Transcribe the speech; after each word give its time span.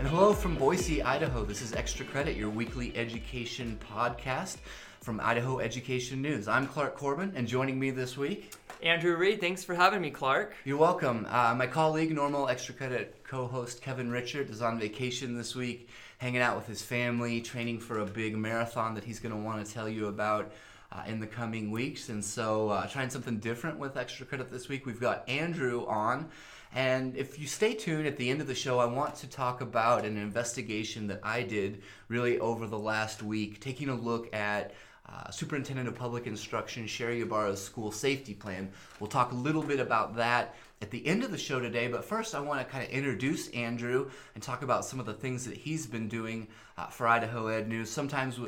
And 0.00 0.08
hello 0.08 0.32
from 0.32 0.56
Boise, 0.56 1.02
Idaho. 1.02 1.44
This 1.44 1.60
is 1.60 1.74
Extra 1.74 2.06
Credit, 2.06 2.34
your 2.34 2.48
weekly 2.48 2.90
education 2.96 3.78
podcast 3.92 4.56
from 5.02 5.20
Idaho 5.20 5.58
Education 5.58 6.22
News. 6.22 6.48
I'm 6.48 6.66
Clark 6.66 6.96
Corbin, 6.96 7.34
and 7.36 7.46
joining 7.46 7.78
me 7.78 7.90
this 7.90 8.16
week, 8.16 8.54
Andrew 8.82 9.14
Reed. 9.14 9.42
Thanks 9.42 9.62
for 9.62 9.74
having 9.74 10.00
me, 10.00 10.08
Clark. 10.10 10.54
You're 10.64 10.78
welcome. 10.78 11.26
Uh, 11.28 11.54
my 11.54 11.66
colleague, 11.66 12.14
normal 12.14 12.48
Extra 12.48 12.72
Credit 12.72 13.14
co 13.24 13.46
host 13.46 13.82
Kevin 13.82 14.08
Richert, 14.10 14.48
is 14.48 14.62
on 14.62 14.80
vacation 14.80 15.36
this 15.36 15.54
week, 15.54 15.90
hanging 16.16 16.40
out 16.40 16.56
with 16.56 16.66
his 16.66 16.80
family, 16.80 17.42
training 17.42 17.78
for 17.78 17.98
a 17.98 18.06
big 18.06 18.38
marathon 18.38 18.94
that 18.94 19.04
he's 19.04 19.20
going 19.20 19.34
to 19.34 19.40
want 19.42 19.66
to 19.66 19.70
tell 19.70 19.86
you 19.86 20.06
about. 20.06 20.50
Uh, 20.92 21.04
in 21.06 21.20
the 21.20 21.26
coming 21.26 21.70
weeks, 21.70 22.08
and 22.08 22.24
so 22.24 22.68
uh, 22.70 22.84
trying 22.88 23.08
something 23.08 23.38
different 23.38 23.78
with 23.78 23.96
extra 23.96 24.26
credit 24.26 24.50
this 24.50 24.68
week. 24.68 24.86
We've 24.86 24.98
got 24.98 25.22
Andrew 25.28 25.86
on, 25.86 26.28
and 26.72 27.16
if 27.16 27.38
you 27.38 27.46
stay 27.46 27.74
tuned 27.74 28.06
at 28.06 28.16
the 28.16 28.30
end 28.30 28.40
of 28.40 28.46
the 28.46 28.54
show, 28.54 28.78
I 28.78 28.84
want 28.84 29.16
to 29.16 29.28
talk 29.28 29.60
about 29.60 30.04
an 30.04 30.16
investigation 30.16 31.08
that 31.08 31.20
I 31.22 31.42
did 31.42 31.82
really 32.08 32.38
over 32.38 32.66
the 32.66 32.78
last 32.78 33.22
week, 33.22 33.60
taking 33.60 33.88
a 33.88 33.94
look 33.94 34.32
at 34.34 34.72
uh, 35.08 35.30
Superintendent 35.30 35.88
of 35.88 35.96
Public 35.96 36.26
Instruction 36.28 36.86
Sherri 36.86 37.22
Ybarra's 37.22 37.62
school 37.62 37.90
safety 37.90 38.34
plan. 38.34 38.70
We'll 39.00 39.10
talk 39.10 39.32
a 39.32 39.36
little 39.36 39.62
bit 39.62 39.80
about 39.80 40.14
that 40.16 40.54
at 40.80 40.90
the 40.92 41.04
end 41.04 41.24
of 41.24 41.32
the 41.32 41.38
show 41.38 41.58
today, 41.58 41.88
but 41.88 42.04
first 42.04 42.34
I 42.34 42.40
want 42.40 42.60
to 42.60 42.64
kind 42.64 42.84
of 42.84 42.90
introduce 42.90 43.48
Andrew 43.48 44.08
and 44.34 44.42
talk 44.42 44.62
about 44.62 44.84
some 44.84 45.00
of 45.00 45.06
the 45.06 45.12
things 45.12 45.44
that 45.46 45.56
he's 45.56 45.86
been 45.86 46.08
doing 46.08 46.46
uh, 46.78 46.86
for 46.86 47.08
Idaho 47.08 47.48
Ed 47.48 47.68
News. 47.68 47.90
Sometimes, 47.90 48.38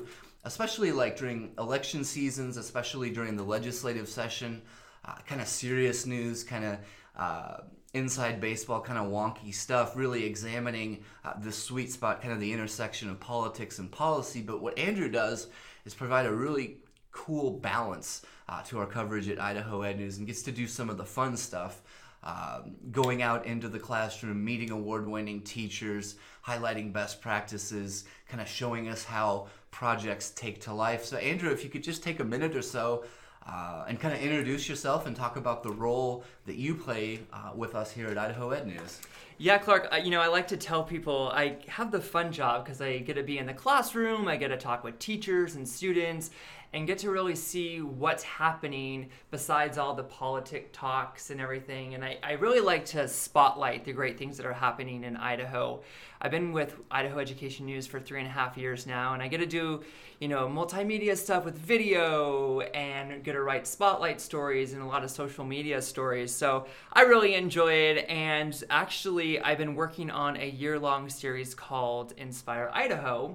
especially 0.44 0.92
like 0.92 1.16
during 1.16 1.50
election 1.58 2.04
seasons, 2.04 2.56
especially 2.56 3.10
during 3.10 3.36
the 3.36 3.42
legislative 3.42 4.08
session, 4.08 4.62
uh, 5.04 5.16
kind 5.26 5.40
of 5.40 5.48
serious 5.48 6.06
news, 6.06 6.44
kind 6.44 6.64
of 6.64 6.78
uh, 7.16 7.56
inside 7.94 8.40
baseball 8.40 8.80
kind 8.80 8.98
of 8.98 9.10
wonky 9.12 9.54
stuff, 9.54 9.96
really 9.96 10.24
examining 10.24 11.04
uh, 11.24 11.34
the 11.40 11.52
sweet 11.52 11.92
spot, 11.92 12.22
kind 12.22 12.32
of 12.32 12.40
the 12.40 12.52
intersection 12.52 13.10
of 13.10 13.20
politics 13.20 13.78
and 13.78 13.90
policy. 13.90 14.40
But 14.40 14.62
what 14.62 14.78
Andrew 14.78 15.08
does 15.08 15.48
is 15.84 15.94
provide 15.94 16.26
a 16.26 16.32
really 16.32 16.78
cool 17.10 17.50
balance 17.50 18.22
uh, 18.48 18.62
to 18.62 18.78
our 18.78 18.86
coverage 18.86 19.28
at 19.28 19.40
Idaho 19.40 19.82
Ed 19.82 19.98
News 19.98 20.18
and 20.18 20.26
gets 20.26 20.42
to 20.42 20.52
do 20.52 20.66
some 20.66 20.88
of 20.88 20.96
the 20.96 21.04
fun 21.04 21.36
stuff. 21.36 21.82
Um, 22.24 22.76
going 22.92 23.20
out 23.20 23.46
into 23.46 23.68
the 23.68 23.80
classroom, 23.80 24.44
meeting 24.44 24.70
award 24.70 25.08
winning 25.08 25.40
teachers, 25.40 26.14
highlighting 26.46 26.92
best 26.92 27.20
practices, 27.20 28.04
kind 28.28 28.40
of 28.40 28.46
showing 28.46 28.88
us 28.88 29.02
how 29.02 29.48
projects 29.72 30.30
take 30.30 30.60
to 30.62 30.72
life. 30.72 31.04
So, 31.04 31.16
Andrew, 31.16 31.50
if 31.50 31.64
you 31.64 31.70
could 31.70 31.82
just 31.82 32.04
take 32.04 32.20
a 32.20 32.24
minute 32.24 32.54
or 32.54 32.62
so 32.62 33.04
uh, 33.46 33.84
and 33.88 33.98
kind 34.00 34.14
of 34.14 34.20
introduce 34.20 34.68
yourself 34.68 35.06
and 35.06 35.16
talk 35.16 35.36
about 35.36 35.62
the 35.62 35.70
role 35.70 36.24
that 36.46 36.56
you 36.56 36.74
play 36.74 37.20
uh, 37.32 37.50
with 37.54 37.74
us 37.74 37.90
here 37.90 38.08
at 38.08 38.18
Idaho 38.18 38.50
Ed 38.50 38.66
News. 38.66 39.00
Yeah, 39.38 39.58
Clark, 39.58 39.92
you 40.04 40.10
know, 40.10 40.20
I 40.20 40.28
like 40.28 40.48
to 40.48 40.56
tell 40.56 40.84
people 40.84 41.30
I 41.34 41.56
have 41.66 41.90
the 41.90 42.00
fun 42.00 42.30
job 42.30 42.64
because 42.64 42.80
I 42.80 42.98
get 42.98 43.14
to 43.14 43.22
be 43.22 43.38
in 43.38 43.46
the 43.46 43.54
classroom, 43.54 44.28
I 44.28 44.36
get 44.36 44.48
to 44.48 44.56
talk 44.56 44.84
with 44.84 44.98
teachers 44.98 45.56
and 45.56 45.68
students, 45.68 46.30
and 46.72 46.86
get 46.86 46.98
to 46.98 47.10
really 47.10 47.34
see 47.34 47.82
what's 47.82 48.22
happening 48.22 49.10
besides 49.30 49.76
all 49.76 49.94
the 49.94 50.02
politic 50.02 50.72
talks 50.72 51.30
and 51.30 51.40
everything. 51.40 51.94
And 51.94 52.04
I, 52.04 52.18
I 52.22 52.32
really 52.32 52.60
like 52.60 52.86
to 52.86 53.06
spotlight 53.08 53.84
the 53.84 53.92
great 53.92 54.18
things 54.18 54.36
that 54.38 54.46
are 54.46 54.52
happening 54.54 55.04
in 55.04 55.16
Idaho. 55.16 55.82
I've 56.20 56.30
been 56.30 56.52
with 56.52 56.76
Idaho 56.90 57.18
Education 57.18 57.66
News 57.66 57.86
for 57.86 58.00
three 58.00 58.20
and 58.20 58.28
a 58.28 58.30
half 58.30 58.56
years 58.56 58.86
now, 58.86 59.12
and 59.12 59.22
I 59.22 59.28
get 59.28 59.38
to 59.38 59.46
do, 59.46 59.82
you 60.20 60.28
know, 60.28 60.48
multimedia 60.48 61.16
stuff 61.16 61.44
with 61.44 61.58
video 61.58 62.60
and 62.60 63.22
get 63.24 63.32
to 63.32 63.42
write 63.42 63.66
spotlight 63.66 64.20
stories 64.20 64.72
and 64.72 64.82
a 64.82 64.86
lot 64.86 65.04
of 65.04 65.10
social 65.10 65.44
media 65.44 65.82
stories. 65.82 66.32
So 66.32 66.66
I 66.92 67.02
really 67.02 67.34
enjoy 67.34 67.72
it. 67.72 68.08
And 68.08 68.62
actually, 68.70 69.40
I've 69.40 69.58
been 69.58 69.74
working 69.74 70.10
on 70.10 70.36
a 70.36 70.48
year 70.48 70.78
long 70.78 71.10
series 71.10 71.54
called 71.54 72.14
Inspire 72.16 72.70
Idaho 72.72 73.34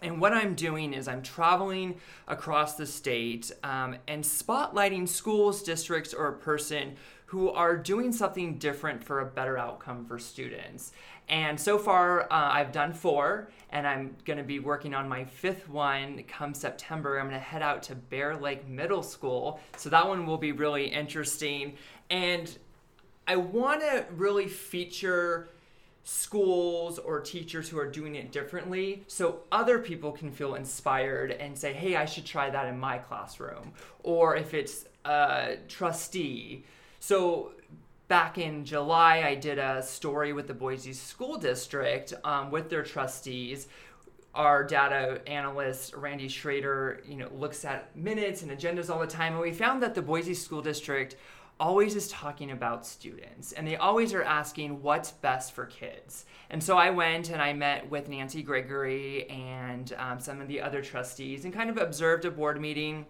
and 0.00 0.20
what 0.20 0.32
I'm 0.32 0.54
doing 0.54 0.92
is 0.92 1.08
I'm 1.08 1.22
traveling 1.22 1.96
across 2.28 2.74
the 2.76 2.86
state 2.86 3.50
um, 3.64 3.96
and 4.06 4.22
spotlighting 4.22 5.08
schools, 5.08 5.62
districts, 5.62 6.14
or 6.14 6.28
a 6.28 6.36
person 6.36 6.96
who 7.26 7.50
are 7.50 7.76
doing 7.76 8.12
something 8.12 8.58
different 8.58 9.04
for 9.04 9.20
a 9.20 9.26
better 9.26 9.58
outcome 9.58 10.06
for 10.06 10.18
students. 10.18 10.92
And 11.28 11.60
so 11.60 11.76
far, 11.78 12.22
uh, 12.22 12.26
I've 12.30 12.72
done 12.72 12.94
four, 12.94 13.50
and 13.70 13.86
I'm 13.86 14.16
going 14.24 14.38
to 14.38 14.44
be 14.44 14.60
working 14.60 14.94
on 14.94 15.08
my 15.08 15.24
fifth 15.24 15.68
one 15.68 16.22
come 16.26 16.54
September. 16.54 17.18
I'm 17.18 17.28
going 17.28 17.38
to 17.38 17.44
head 17.44 17.60
out 17.60 17.82
to 17.84 17.94
Bear 17.94 18.36
Lake 18.36 18.66
Middle 18.66 19.02
School. 19.02 19.60
So 19.76 19.90
that 19.90 20.08
one 20.08 20.24
will 20.24 20.38
be 20.38 20.52
really 20.52 20.86
interesting. 20.86 21.74
And 22.08 22.56
I 23.26 23.36
want 23.36 23.82
to 23.82 24.06
really 24.16 24.48
feature 24.48 25.50
schools 26.10 26.98
or 26.98 27.20
teachers 27.20 27.68
who 27.68 27.78
are 27.78 27.86
doing 27.86 28.14
it 28.14 28.32
differently 28.32 29.04
so 29.08 29.40
other 29.52 29.78
people 29.78 30.10
can 30.10 30.32
feel 30.32 30.54
inspired 30.54 31.30
and 31.32 31.56
say, 31.56 31.70
hey, 31.74 31.96
I 31.96 32.06
should 32.06 32.24
try 32.24 32.48
that 32.48 32.66
in 32.66 32.80
my 32.80 32.96
classroom. 32.96 33.72
Or 34.02 34.34
if 34.34 34.54
it's 34.54 34.86
a 35.04 35.56
trustee. 35.68 36.64
So 36.98 37.52
back 38.08 38.38
in 38.38 38.64
July, 38.64 39.22
I 39.22 39.34
did 39.34 39.58
a 39.58 39.82
story 39.82 40.32
with 40.32 40.46
the 40.46 40.54
Boise 40.54 40.94
School 40.94 41.36
District 41.36 42.14
um, 42.24 42.50
with 42.50 42.70
their 42.70 42.82
trustees. 42.82 43.68
Our 44.34 44.64
data 44.64 45.20
analyst 45.26 45.94
Randy 45.94 46.28
Schrader, 46.28 47.02
you 47.06 47.16
know, 47.16 47.28
looks 47.34 47.66
at 47.66 47.94
minutes 47.94 48.40
and 48.40 48.50
agendas 48.50 48.88
all 48.88 49.00
the 49.00 49.06
time, 49.06 49.34
and 49.34 49.42
we 49.42 49.52
found 49.52 49.82
that 49.82 49.94
the 49.94 50.02
Boise 50.02 50.32
School 50.32 50.62
District 50.62 51.16
always 51.60 51.96
is 51.96 52.08
talking 52.08 52.50
about 52.50 52.86
students 52.86 53.52
and 53.52 53.66
they 53.66 53.76
always 53.76 54.14
are 54.14 54.22
asking 54.22 54.82
what's 54.82 55.10
best 55.10 55.52
for 55.52 55.66
kids. 55.66 56.24
And 56.50 56.62
so 56.62 56.76
I 56.76 56.90
went 56.90 57.30
and 57.30 57.42
I 57.42 57.52
met 57.52 57.90
with 57.90 58.08
Nancy 58.08 58.42
Gregory 58.42 59.28
and 59.28 59.92
um, 59.98 60.20
some 60.20 60.40
of 60.40 60.48
the 60.48 60.60
other 60.60 60.82
trustees 60.82 61.44
and 61.44 61.52
kind 61.52 61.68
of 61.68 61.76
observed 61.76 62.24
a 62.24 62.30
board 62.30 62.60
meeting 62.60 63.06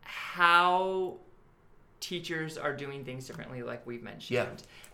how 0.00 1.16
teachers 2.00 2.58
are 2.58 2.74
doing 2.74 3.04
things 3.04 3.26
differently, 3.26 3.62
like 3.62 3.86
we've 3.86 4.02
mentioned. 4.02 4.34
Yeah. 4.34 4.46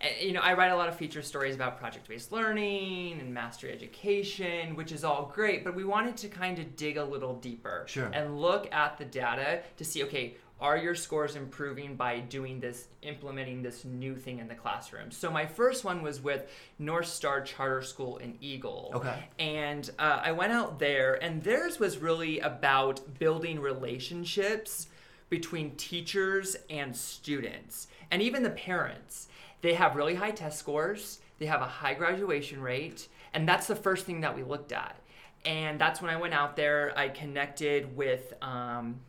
And, 0.06 0.20
you 0.20 0.32
know, 0.32 0.40
I 0.40 0.52
write 0.52 0.72
a 0.72 0.76
lot 0.76 0.88
of 0.90 0.96
feature 0.96 1.22
stories 1.22 1.54
about 1.54 1.78
project-based 1.78 2.32
learning 2.32 3.18
and 3.18 3.32
mastery 3.32 3.72
education, 3.72 4.76
which 4.76 4.92
is 4.92 5.04
all 5.04 5.32
great, 5.34 5.64
but 5.64 5.74
we 5.74 5.84
wanted 5.84 6.18
to 6.18 6.28
kind 6.28 6.58
of 6.58 6.76
dig 6.76 6.98
a 6.98 7.04
little 7.04 7.34
deeper 7.36 7.84
Sure. 7.86 8.10
and 8.12 8.38
look 8.40 8.70
at 8.74 8.98
the 8.98 9.06
data 9.06 9.62
to 9.78 9.84
see, 9.84 10.02
okay, 10.04 10.36
are 10.60 10.76
your 10.76 10.94
scores 10.94 11.36
improving 11.36 11.94
by 11.94 12.18
doing 12.18 12.58
this, 12.58 12.88
implementing 13.02 13.62
this 13.62 13.84
new 13.84 14.16
thing 14.16 14.40
in 14.40 14.48
the 14.48 14.54
classroom? 14.54 15.10
So 15.10 15.30
my 15.30 15.46
first 15.46 15.84
one 15.84 16.02
was 16.02 16.20
with 16.20 16.50
North 16.78 17.06
Star 17.06 17.40
Charter 17.40 17.82
School 17.82 18.16
in 18.18 18.36
Eagle. 18.40 18.90
Okay. 18.94 19.24
And 19.38 19.88
uh, 19.98 20.20
I 20.22 20.32
went 20.32 20.52
out 20.52 20.78
there, 20.78 21.22
and 21.22 21.42
theirs 21.42 21.78
was 21.78 21.98
really 21.98 22.40
about 22.40 23.18
building 23.18 23.60
relationships 23.60 24.88
between 25.30 25.76
teachers 25.76 26.56
and 26.70 26.96
students, 26.96 27.86
and 28.10 28.20
even 28.20 28.42
the 28.42 28.50
parents. 28.50 29.28
They 29.60 29.74
have 29.74 29.96
really 29.96 30.14
high 30.14 30.30
test 30.30 30.58
scores, 30.58 31.20
they 31.38 31.46
have 31.46 31.60
a 31.60 31.66
high 31.66 31.94
graduation 31.94 32.60
rate, 32.60 33.08
and 33.34 33.48
that's 33.48 33.66
the 33.66 33.76
first 33.76 34.06
thing 34.06 34.22
that 34.22 34.34
we 34.34 34.42
looked 34.42 34.72
at. 34.72 34.96
And 35.44 35.80
that's 35.80 36.02
when 36.02 36.10
I 36.10 36.16
went 36.16 36.34
out 36.34 36.56
there. 36.56 36.92
I 36.96 37.08
connected 37.08 37.96
with 37.96 38.34
um, 38.42 39.00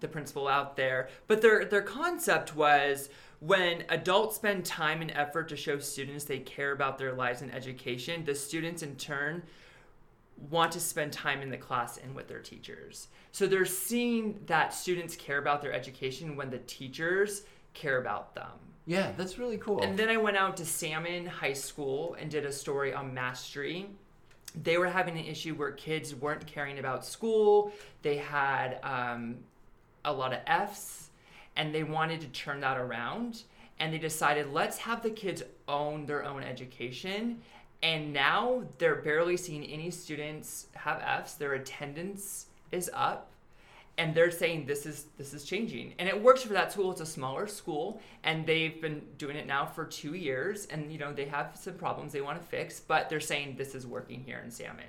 the 0.00 0.08
principal 0.08 0.48
out 0.48 0.76
there. 0.76 1.08
But 1.26 1.42
their 1.42 1.64
their 1.64 1.82
concept 1.82 2.54
was 2.54 3.08
when 3.40 3.84
adults 3.88 4.36
spend 4.36 4.64
time 4.64 5.02
and 5.02 5.10
effort 5.10 5.48
to 5.48 5.56
show 5.56 5.78
students 5.78 6.24
they 6.24 6.38
care 6.38 6.72
about 6.72 6.98
their 6.98 7.12
lives 7.12 7.42
and 7.42 7.52
education, 7.52 8.24
the 8.24 8.34
students 8.34 8.82
in 8.82 8.96
turn 8.96 9.42
want 10.50 10.72
to 10.72 10.80
spend 10.80 11.12
time 11.12 11.40
in 11.40 11.50
the 11.50 11.56
class 11.56 11.98
and 11.98 12.14
with 12.14 12.28
their 12.28 12.40
teachers. 12.40 13.08
So 13.30 13.46
they're 13.46 13.64
seeing 13.64 14.40
that 14.46 14.74
students 14.74 15.16
care 15.16 15.38
about 15.38 15.62
their 15.62 15.72
education 15.72 16.36
when 16.36 16.50
the 16.50 16.58
teachers 16.58 17.42
care 17.74 17.98
about 17.98 18.34
them. 18.34 18.50
Yeah, 18.86 19.12
that's 19.16 19.38
really 19.38 19.58
cool. 19.58 19.80
And 19.82 19.96
then 19.96 20.08
I 20.08 20.16
went 20.16 20.36
out 20.36 20.56
to 20.56 20.66
Salmon 20.66 21.26
High 21.26 21.52
School 21.52 22.16
and 22.18 22.30
did 22.30 22.44
a 22.44 22.52
story 22.52 22.92
on 22.92 23.14
mastery. 23.14 23.88
They 24.54 24.78
were 24.78 24.88
having 24.88 25.16
an 25.18 25.24
issue 25.24 25.54
where 25.54 25.72
kids 25.72 26.14
weren't 26.14 26.46
caring 26.46 26.78
about 26.78 27.04
school. 27.04 27.72
They 28.02 28.18
had 28.18 28.78
um, 28.82 29.36
a 30.04 30.12
lot 30.12 30.32
of 30.32 30.40
F's, 30.46 31.10
and 31.56 31.74
they 31.74 31.82
wanted 31.82 32.20
to 32.20 32.28
turn 32.28 32.60
that 32.60 32.76
around. 32.76 33.44
And 33.80 33.92
they 33.92 33.98
decided, 33.98 34.52
let's 34.52 34.78
have 34.78 35.02
the 35.02 35.10
kids 35.10 35.42
own 35.66 36.06
their 36.06 36.24
own 36.24 36.42
education. 36.42 37.40
And 37.82 38.12
now 38.12 38.62
they're 38.78 38.96
barely 38.96 39.36
seeing 39.36 39.64
any 39.64 39.90
students 39.90 40.66
have 40.74 41.02
F's. 41.04 41.34
Their 41.34 41.54
attendance 41.54 42.46
is 42.70 42.90
up 42.94 43.31
and 43.98 44.14
they're 44.14 44.30
saying 44.30 44.66
this 44.66 44.86
is 44.86 45.06
this 45.18 45.34
is 45.34 45.44
changing 45.44 45.94
and 45.98 46.08
it 46.08 46.22
works 46.22 46.42
for 46.42 46.52
that 46.52 46.72
school 46.72 46.90
it's 46.90 47.00
a 47.00 47.06
smaller 47.06 47.46
school 47.46 48.00
and 48.24 48.46
they've 48.46 48.80
been 48.80 49.02
doing 49.18 49.36
it 49.36 49.46
now 49.46 49.66
for 49.66 49.84
two 49.84 50.14
years 50.14 50.66
and 50.66 50.90
you 50.92 50.98
know 50.98 51.12
they 51.12 51.26
have 51.26 51.50
some 51.54 51.74
problems 51.74 52.12
they 52.12 52.20
want 52.20 52.40
to 52.40 52.46
fix 52.46 52.80
but 52.80 53.08
they're 53.08 53.20
saying 53.20 53.54
this 53.56 53.74
is 53.74 53.86
working 53.86 54.22
here 54.24 54.40
in 54.44 54.50
salmon 54.50 54.84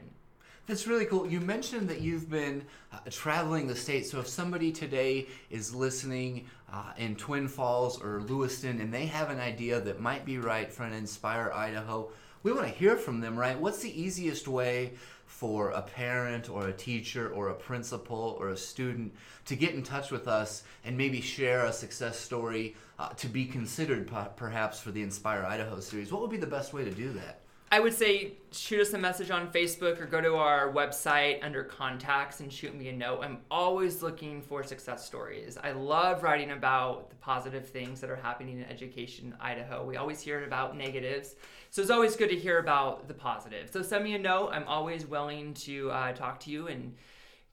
That's 0.65 0.87
really 0.87 1.05
cool. 1.05 1.27
You 1.27 1.41
mentioned 1.41 1.89
that 1.89 1.99
you've 1.99 2.29
been 2.29 2.63
uh, 2.93 2.99
traveling 3.09 3.67
the 3.67 3.75
state. 3.75 4.05
So 4.05 4.19
if 4.19 4.27
somebody 4.29 4.71
today 4.71 5.27
is 5.49 5.75
listening 5.75 6.47
uh, 6.71 6.93
in 6.95 7.17
Twin 7.17 7.49
Falls 7.49 8.01
or 8.01 8.21
Lewiston 8.21 8.79
and 8.79 8.93
they 8.93 9.05
have 9.07 9.29
an 9.29 9.41
idea 9.41 9.81
that 9.81 9.99
might 9.99 10.23
be 10.23 10.37
right 10.37 10.71
for 10.71 10.83
an 10.83 10.93
Inspire 10.93 11.51
Idaho, 11.53 12.11
we 12.43 12.53
want 12.53 12.67
to 12.67 12.73
hear 12.73 12.95
from 12.95 13.19
them, 13.19 13.37
right? 13.37 13.59
What's 13.59 13.81
the 13.81 14.01
easiest 14.01 14.47
way 14.47 14.93
for 15.33 15.71
a 15.71 15.81
parent 15.81 16.47
or 16.47 16.67
a 16.67 16.71
teacher 16.71 17.27
or 17.27 17.49
a 17.49 17.55
principal 17.55 18.37
or 18.39 18.49
a 18.49 18.57
student 18.57 19.11
to 19.45 19.55
get 19.55 19.73
in 19.73 19.81
touch 19.81 20.11
with 20.11 20.27
us 20.27 20.63
and 20.85 20.95
maybe 20.95 21.19
share 21.21 21.65
a 21.65 21.73
success 21.73 22.19
story 22.19 22.75
uh, 22.99 23.09
to 23.09 23.27
be 23.27 23.43
considered 23.43 24.07
p- 24.07 24.15
perhaps 24.35 24.79
for 24.79 24.91
the 24.91 25.01
Inspire 25.01 25.43
Idaho 25.43 25.79
series? 25.79 26.11
What 26.11 26.21
would 26.21 26.29
be 26.29 26.37
the 26.37 26.45
best 26.45 26.71
way 26.71 26.85
to 26.85 26.91
do 26.91 27.11
that? 27.13 27.41
I 27.73 27.79
would 27.79 27.95
say 27.95 28.33
shoot 28.51 28.81
us 28.81 28.93
a 28.93 28.99
message 28.99 29.31
on 29.31 29.51
Facebook 29.51 29.99
or 29.99 30.05
go 30.05 30.21
to 30.21 30.35
our 30.35 30.71
website 30.71 31.43
under 31.43 31.63
contacts 31.63 32.39
and 32.39 32.53
shoot 32.53 32.75
me 32.75 32.89
a 32.89 32.93
note. 32.93 33.21
I'm 33.23 33.39
always 33.49 34.03
looking 34.03 34.43
for 34.43 34.61
success 34.61 35.03
stories. 35.03 35.57
I 35.57 35.71
love 35.71 36.21
writing 36.21 36.51
about 36.51 37.09
the 37.09 37.15
positive 37.15 37.67
things 37.67 37.99
that 38.01 38.11
are 38.11 38.15
happening 38.15 38.59
in 38.59 38.65
education 38.65 39.29
in 39.29 39.33
Idaho. 39.41 39.83
We 39.83 39.97
always 39.97 40.21
hear 40.21 40.43
about 40.43 40.77
negatives. 40.77 41.33
So 41.71 41.81
it's 41.81 41.89
always 41.89 42.15
good 42.15 42.29
to 42.29 42.35
hear 42.35 42.59
about 42.59 43.07
the 43.07 43.15
positive. 43.15 43.71
So 43.71 43.81
send 43.81 44.03
me 44.03 44.13
a 44.13 44.19
note. 44.19 44.51
I'm 44.51 44.67
always 44.67 45.07
willing 45.07 45.55
to 45.55 45.89
uh, 45.89 46.13
talk 46.13 46.39
to 46.41 46.51
you 46.51 46.67
and 46.67 46.93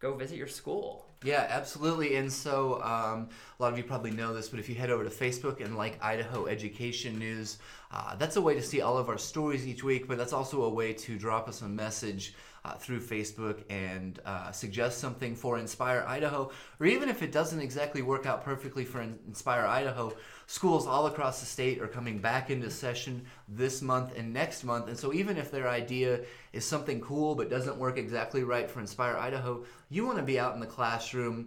go 0.01 0.15
visit 0.17 0.37
your 0.37 0.49
school. 0.49 1.07
Yeah, 1.23 1.47
absolutely. 1.51 2.17
And 2.17 2.33
so 2.33 2.81
um, 2.83 3.29
a 3.59 3.63
lot 3.63 3.73
of 3.73 3.77
you 3.77 3.85
probably 3.85 4.11
know 4.11 4.33
this, 4.33 4.49
but 4.49 4.59
if 4.59 4.71
you 4.71 4.75
head 4.75 4.89
over 4.89 5.05
to 5.05 5.11
Facebook 5.11 5.63
and 5.63 5.77
like 5.77 6.03
Idaho 6.03 6.47
Education 6.47 7.19
News, 7.19 7.59
uh, 7.93 8.17
that's 8.17 8.37
a 8.37 8.41
way 8.41 8.55
to 8.55 8.63
see 8.63 8.81
all 8.81 8.97
of 8.97 9.11
our 9.11 9.19
stories 9.19 9.67
each 9.67 9.85
week, 9.85 10.09
but 10.09 10.17
that's 10.17 10.33
also 10.33 10.63
a 10.63 10.71
way 10.71 10.95
to 10.95 11.19
drop 11.19 11.47
us 11.47 11.61
a 11.61 11.69
message 11.69 12.35
uh, 12.65 12.75
through 12.75 13.01
Facebook 13.01 13.63
and 13.69 14.19
uh, 14.25 14.51
suggest 14.51 14.99
something 14.99 15.35
for 15.35 15.59
Inspire 15.59 16.05
Idaho, 16.09 16.51
or 16.79 16.87
even 16.87 17.11
if 17.11 17.23
it 17.23 17.33
doesn't 17.33 17.61
exactly 17.61 18.01
work 18.01 18.25
out 18.25 18.43
perfectly 18.43 18.87
for 18.87 19.03
Inspire 19.03 19.67
Idaho, 19.67 20.15
schools 20.51 20.85
all 20.85 21.07
across 21.07 21.39
the 21.39 21.47
state 21.47 21.81
are 21.81 21.87
coming 21.87 22.19
back 22.19 22.51
into 22.51 22.69
session 22.69 23.25
this 23.47 23.81
month 23.81 24.19
and 24.19 24.33
next 24.35 24.65
month. 24.65 24.89
And 24.89 24.99
so 24.99 25.13
even 25.13 25.37
if 25.37 25.49
their 25.53 25.69
idea 25.69 26.23
is 26.53 26.65
something 26.65 27.01
cool 27.01 27.37
but 27.37 27.49
doesn't 27.49 27.77
work 27.77 27.97
exactly 27.97 28.43
right 28.43 28.69
for 28.69 28.81
Inspire 28.81 29.17
Idaho, 29.17 29.65
you 29.91 30.05
want 30.05 30.19
to 30.19 30.25
be 30.25 30.41
out 30.41 30.55
in 30.55 30.59
the 30.61 30.67
classroom 30.67 31.47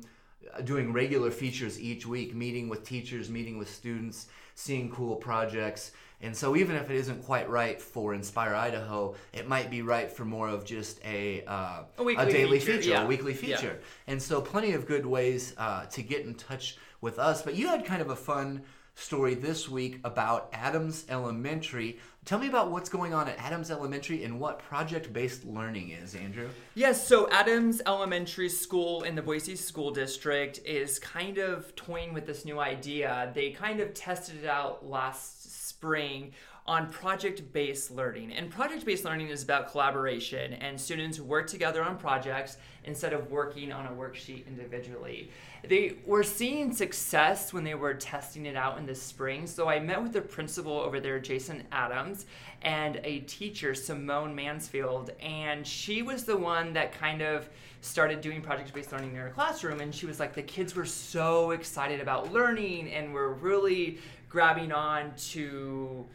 uh, 0.55 0.61
doing 0.61 0.93
regular 0.93 1.31
features 1.31 1.81
each 1.81 2.05
week, 2.05 2.33
meeting 2.33 2.69
with 2.69 2.85
teachers, 2.85 3.29
meeting 3.29 3.57
with 3.57 3.69
students, 3.69 4.27
seeing 4.55 4.89
cool 4.89 5.17
projects. 5.17 5.91
And 6.21 6.33
so, 6.33 6.55
even 6.55 6.77
if 6.77 6.89
it 6.89 6.95
isn't 6.95 7.25
quite 7.25 7.49
right 7.49 7.81
for 7.81 8.13
Inspire 8.13 8.55
Idaho, 8.55 9.15
it 9.33 9.49
might 9.49 9.69
be 9.69 9.81
right 9.81 10.09
for 10.09 10.23
more 10.23 10.47
of 10.47 10.63
just 10.63 11.03
a 11.03 11.43
uh, 11.45 11.83
A 11.97 12.03
weekly 12.03 12.31
daily 12.31 12.59
feature, 12.59 12.77
feature, 12.77 12.89
yeah. 12.91 13.03
a 13.03 13.07
weekly 13.07 13.33
Yeah. 13.33 13.57
feature. 13.57 13.79
And 14.07 14.21
so, 14.21 14.39
plenty 14.39 14.71
of 14.71 14.87
good 14.87 15.05
ways 15.05 15.53
uh, 15.57 15.87
to 15.87 16.01
get 16.01 16.25
in 16.25 16.35
touch 16.35 16.77
with 17.01 17.19
us. 17.19 17.41
But 17.41 17.55
you 17.55 17.67
had 17.67 17.83
kind 17.83 18.01
of 18.01 18.09
a 18.09 18.15
fun 18.15 18.61
story 18.95 19.33
this 19.33 19.67
week 19.67 19.99
about 20.03 20.49
Adams 20.53 21.05
Elementary. 21.09 21.99
Tell 22.25 22.39
me 22.39 22.47
about 22.47 22.71
what's 22.71 22.89
going 22.89 23.13
on 23.13 23.27
at 23.27 23.37
Adams 23.37 23.69
Elementary 23.71 24.23
and 24.23 24.39
what 24.39 24.59
project 24.59 25.11
based 25.11 25.45
learning 25.45 25.89
is, 25.89 26.15
Andrew. 26.15 26.49
Yes, 26.75 27.05
so 27.05 27.29
Adams 27.31 27.81
Elementary 27.85 28.49
School 28.49 29.03
in 29.03 29.15
the 29.15 29.21
Boise 29.21 29.55
School 29.55 29.91
District 29.91 30.59
is 30.65 30.99
kind 30.99 31.37
of 31.37 31.75
toying 31.75 32.13
with 32.13 32.25
this 32.25 32.45
new 32.45 32.59
idea. 32.59 33.31
They 33.33 33.51
kind 33.51 33.79
of 33.79 33.93
tested 33.93 34.43
it 34.43 34.47
out 34.47 34.87
last 34.87 35.67
spring 35.67 36.33
on 36.65 36.89
project 36.89 37.51
based 37.51 37.91
learning. 37.91 38.31
And 38.31 38.49
project 38.49 38.85
based 38.85 39.03
learning 39.03 39.29
is 39.29 39.43
about 39.43 39.69
collaboration, 39.69 40.53
and 40.53 40.79
students 40.79 41.19
work 41.19 41.47
together 41.47 41.83
on 41.83 41.97
projects 41.97 42.57
instead 42.85 43.11
of 43.11 43.29
working 43.31 43.71
on 43.73 43.85
a 43.85 43.89
worksheet 43.89 44.47
individually. 44.47 45.29
They 45.65 45.95
were 46.05 46.23
seeing 46.23 46.73
success 46.73 47.53
when 47.53 47.63
they 47.63 47.73
were 47.73 47.93
testing 47.93 48.45
it 48.45 48.57
out 48.57 48.77
in 48.77 48.85
the 48.85 48.95
spring. 48.95 49.47
So 49.47 49.69
I 49.69 49.79
met 49.79 50.01
with 50.03 50.11
the 50.11 50.19
principal 50.21 50.73
over 50.73 50.99
there, 50.99 51.19
Jason 51.19 51.63
Adams, 51.71 52.25
and 52.63 52.99
a 53.05 53.19
teacher, 53.21 53.73
Simone 53.73 54.35
Mansfield, 54.35 55.11
and 55.21 55.65
she 55.65 56.01
was 56.01 56.25
the 56.25 56.35
one 56.35 56.73
that 56.73 56.91
kind 56.91 57.21
of 57.21 57.47
started 57.79 58.19
doing 58.19 58.41
project 58.41 58.73
based 58.73 58.91
learning 58.91 59.11
in 59.11 59.15
her 59.15 59.29
classroom. 59.29 59.79
And 59.79 59.95
she 59.95 60.05
was 60.05 60.19
like, 60.19 60.33
the 60.33 60.43
kids 60.43 60.75
were 60.75 60.85
so 60.85 61.51
excited 61.51 62.01
about 62.01 62.33
learning 62.33 62.91
and 62.91 63.13
were 63.13 63.33
really 63.33 63.99
grabbing 64.29 64.71
on 64.73 65.13
to 65.31 66.05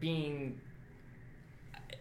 being 0.00 0.60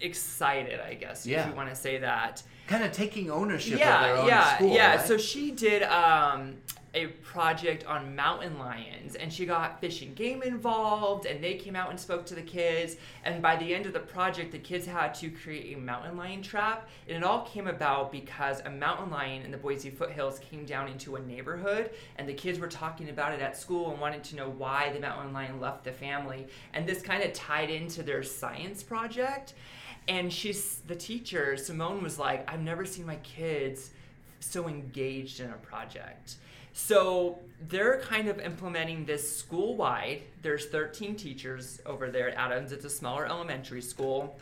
excited, 0.01 0.79
I 0.79 0.93
guess, 0.93 1.25
Yeah. 1.25 1.41
if 1.43 1.49
you 1.49 1.55
want 1.55 1.69
to 1.69 1.75
say 1.75 1.97
that 1.99 2.41
Kind 2.67 2.83
of 2.83 2.91
taking 2.91 3.31
ownership 3.31 3.73
of 3.73 3.79
their 3.79 3.87
yeah, 3.87 4.21
own 4.21 4.27
yeah, 4.27 4.55
school. 4.55 4.75
yeah. 4.75 4.95
right? 4.97 5.05
So 5.07 5.17
she 5.17 5.49
did 5.51 5.81
um, 5.83 6.55
a 6.93 7.07
project 7.07 7.85
on 7.85 8.15
mountain 8.15 8.57
lions, 8.57 9.15
and 9.15 9.31
she 9.31 9.45
got 9.45 9.79
Fish 9.79 10.01
and 10.01 10.15
Game 10.15 10.41
involved, 10.41 11.25
and 11.25 11.43
they 11.43 11.53
came 11.55 11.75
out 11.75 11.91
and 11.91 11.99
spoke 11.99 12.25
to 12.27 12.35
the 12.35 12.41
kids. 12.41 12.95
And 13.23 13.41
by 13.41 13.55
the 13.57 13.75
end 13.75 13.85
of 13.85 13.93
the 13.93 13.99
project, 13.99 14.51
the 14.51 14.59
kids 14.59 14.87
had 14.87 15.13
to 15.15 15.29
create 15.29 15.75
a 15.75 15.79
mountain 15.79 16.17
lion 16.17 16.41
trap, 16.41 16.89
and 17.07 17.17
it 17.17 17.23
all 17.23 17.41
came 17.41 17.67
about 17.67 18.11
because 18.11 18.61
a 18.61 18.71
mountain 18.71 19.11
lion 19.11 19.43
in 19.43 19.51
the 19.51 19.57
Boise 19.57 19.91
foothills 19.91 20.39
came 20.39 20.65
down 20.65 20.87
into 20.87 21.15
a 21.15 21.21
neighborhood, 21.21 21.91
and 22.17 22.27
the 22.27 22.33
kids 22.33 22.59
were 22.59 22.67
talking 22.67 23.09
about 23.09 23.33
it 23.33 23.39
at 23.39 23.55
school 23.55 23.91
and 23.91 24.01
wanted 24.01 24.23
to 24.23 24.35
know 24.35 24.49
why 24.49 24.91
the 24.91 24.99
mountain 24.99 25.31
lion 25.31 25.59
left 25.59 25.83
the 25.83 25.91
family, 25.91 26.47
and 26.73 26.87
this 26.87 27.01
kind 27.01 27.23
of 27.23 27.33
tied 27.33 27.69
into 27.69 28.01
their 28.01 28.23
science 28.23 28.81
project. 28.81 29.53
And 30.07 30.33
she's 30.33 30.77
the 30.87 30.95
teacher, 30.95 31.55
Simone 31.55 32.01
was 32.01 32.17
like, 32.17 32.51
I've 32.51 32.61
never 32.61 32.83
seen 32.83 33.05
my 33.05 33.17
kids 33.17 33.91
so 34.39 34.67
engaged 34.67 35.39
in 35.39 35.49
a 35.49 35.57
project. 35.57 36.35
So 36.73 37.39
they're 37.67 37.99
kind 37.99 38.27
of 38.27 38.39
implementing 38.39 39.05
this 39.05 39.37
school 39.37 39.75
wide. 39.75 40.21
There's 40.41 40.67
13 40.67 41.15
teachers 41.15 41.81
over 41.85 42.09
there 42.09 42.29
at 42.29 42.37
Adams. 42.37 42.71
It's 42.71 42.85
a 42.85 42.89
smaller 42.89 43.25
elementary 43.25 43.81
school. 43.81 44.39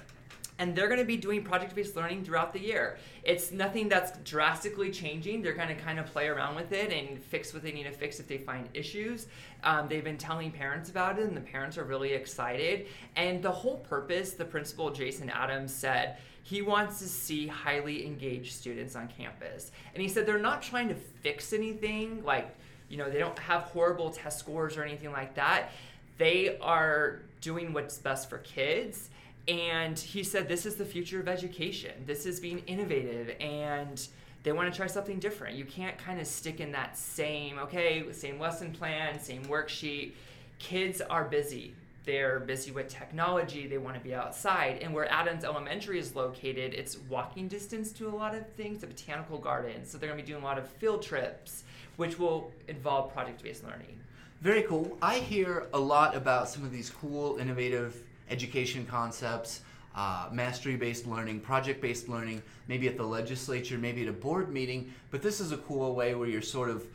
and 0.60 0.75
they're 0.75 0.88
going 0.88 1.00
to 1.00 1.06
be 1.06 1.18
doing 1.18 1.44
project-based 1.44 1.96
learning 1.96 2.24
throughout 2.24 2.51
the 2.51 2.60
year. 2.60 2.98
It's 3.24 3.51
nothing 3.51 3.89
that's 3.89 4.18
drastically 4.24 4.89
changing. 4.92 5.42
They're 5.42 5.54
going 5.54 5.68
to 5.68 5.75
kind 5.75 6.00
of 6.00 6.08
play 6.08 6.27
around 6.27 6.56
with 6.56 6.72
it 6.72 6.92
and 6.92 7.22
fix 7.22 7.54
what 7.54 7.62
they 7.62 7.72
need 7.72 7.84
to 7.84 7.92
fix 7.92 8.20
if 8.20 8.27
they 8.27 8.39
find 8.39 8.68
issues. 8.74 9.27
Um, 9.63 9.88
they've 9.88 10.04
been 10.04 10.18
telling 10.18 10.51
parents 10.51 10.89
about 10.89 11.20
it, 11.20 11.25
and 11.27 11.38
the 11.38 11.42
parents 11.42 11.77
are 11.77 11.84
really 11.84 12.13
excited. 12.13 12.88
And 13.16 13.44
the 13.44 13.51
whole 13.51 13.77
purpose, 13.77 14.32
the 14.32 14.46
principal 14.46 14.89
Jason 14.89 15.30
Adams 15.30 15.74
said, 15.74 16.18
he 16.48 16.62
wants 16.62 17.00
to 17.00 17.08
see 17.10 17.46
highly 17.46 18.06
engaged 18.06 18.54
students 18.54 18.96
on 18.96 19.10
campus. 19.10 19.70
And 19.94 20.01
he 20.01 20.08
said 20.08 20.25
they're 20.25 20.39
not 20.39 20.62
trying 20.62 20.88
to 20.88 20.96
fix 20.96 21.51
anything, 21.51 22.24
like, 22.24 22.56
you 22.88 22.96
know, 22.96 23.10
they 23.10 23.20
don't 23.20 23.38
have 23.38 23.63
horrible 23.63 24.12
test 24.12 24.39
scores 24.39 24.77
or 24.77 24.84
anything 24.84 25.12
like 25.12 25.36
that. 25.36 25.72
They 26.18 26.58
are 26.60 27.20
doing 27.42 27.74
what's 27.74 27.98
best 27.98 28.30
for 28.30 28.38
kids. 28.38 29.10
And 29.50 30.00
he 30.00 30.24
said 30.24 30.48
this 30.48 30.66
is 30.66 30.77
the 30.77 30.86
future 30.86 31.20
of 31.20 31.27
education. 31.27 31.92
This 32.06 32.25
is 32.25 32.39
being 32.39 32.60
innovative 32.60 33.36
and 33.42 34.08
they 34.44 34.54
want 34.54 34.72
to 34.72 34.77
try 34.77 34.88
something 34.88 35.20
different. 35.20 35.58
You 35.58 35.66
can't 35.66 35.98
kind 35.98 36.18
of 36.18 36.27
stick 36.27 36.62
in 36.62 36.72
that 36.72 36.98
same, 36.98 37.60
okay, 37.60 38.10
same 38.13 38.39
lesson 38.39 38.72
plan, 38.72 39.20
same 39.20 39.44
worksheet. 39.48 40.13
Kids 40.60 41.01
are 41.01 41.25
busy. 41.25 41.74
They're 42.08 42.40
busy 42.40 42.72
with 42.72 42.88
technology. 42.88 43.68
They 43.68 43.78
want 43.78 43.98
to 43.98 44.02
be 44.02 44.16
outside. 44.16 44.80
And 44.82 44.94
where 44.94 45.12
Adams 45.12 45.44
Elementary 45.44 46.00
is 46.00 46.16
located, 46.16 46.74
it's 46.74 46.98
walking 47.10 47.50
distance 47.50 47.92
to 47.92 48.08
a 48.08 48.16
lot 48.16 48.34
of 48.34 48.48
things, 48.54 48.80
the 48.80 48.88
botanical 48.88 49.38
garden. 49.38 49.84
So 49.84 49.98
they're 49.98 50.08
going 50.08 50.18
to 50.18 50.24
be 50.24 50.32
doing 50.32 50.42
a 50.42 50.46
lot 50.46 50.58
of 50.58 50.70
field 50.70 51.02
trips, 51.02 51.66
which 51.98 52.18
will 52.18 52.50
involve 52.70 53.12
project 53.12 53.44
based 53.44 53.66
learning. 53.66 54.00
Very 54.40 54.64
cool. 54.64 54.98
I 55.02 55.20
hear 55.20 55.68
a 55.74 55.80
lot 55.80 56.16
about 56.16 56.48
some 56.48 56.64
of 56.64 56.72
these 56.72 56.90
cool, 56.90 57.40
innovative 57.40 58.02
education 58.30 58.86
concepts, 58.86 59.60
uh, 59.94 60.30
mastery 60.32 60.78
based 60.78 61.08
learning, 61.08 61.42
project 61.42 61.82
based 61.82 62.08
learning, 62.08 62.42
maybe 62.70 62.88
at 62.88 62.96
the 62.96 63.04
legislature, 63.04 63.78
maybe 63.78 64.04
at 64.04 64.08
a 64.08 64.14
board 64.14 64.50
meeting. 64.50 64.94
But 65.12 65.22
this 65.22 65.42
is 65.42 65.52
a 65.52 65.58
cool 65.58 65.94
way 65.94 66.16
where 66.16 66.30
you're 66.30 66.42
sort 66.42 66.70
of 66.70 66.86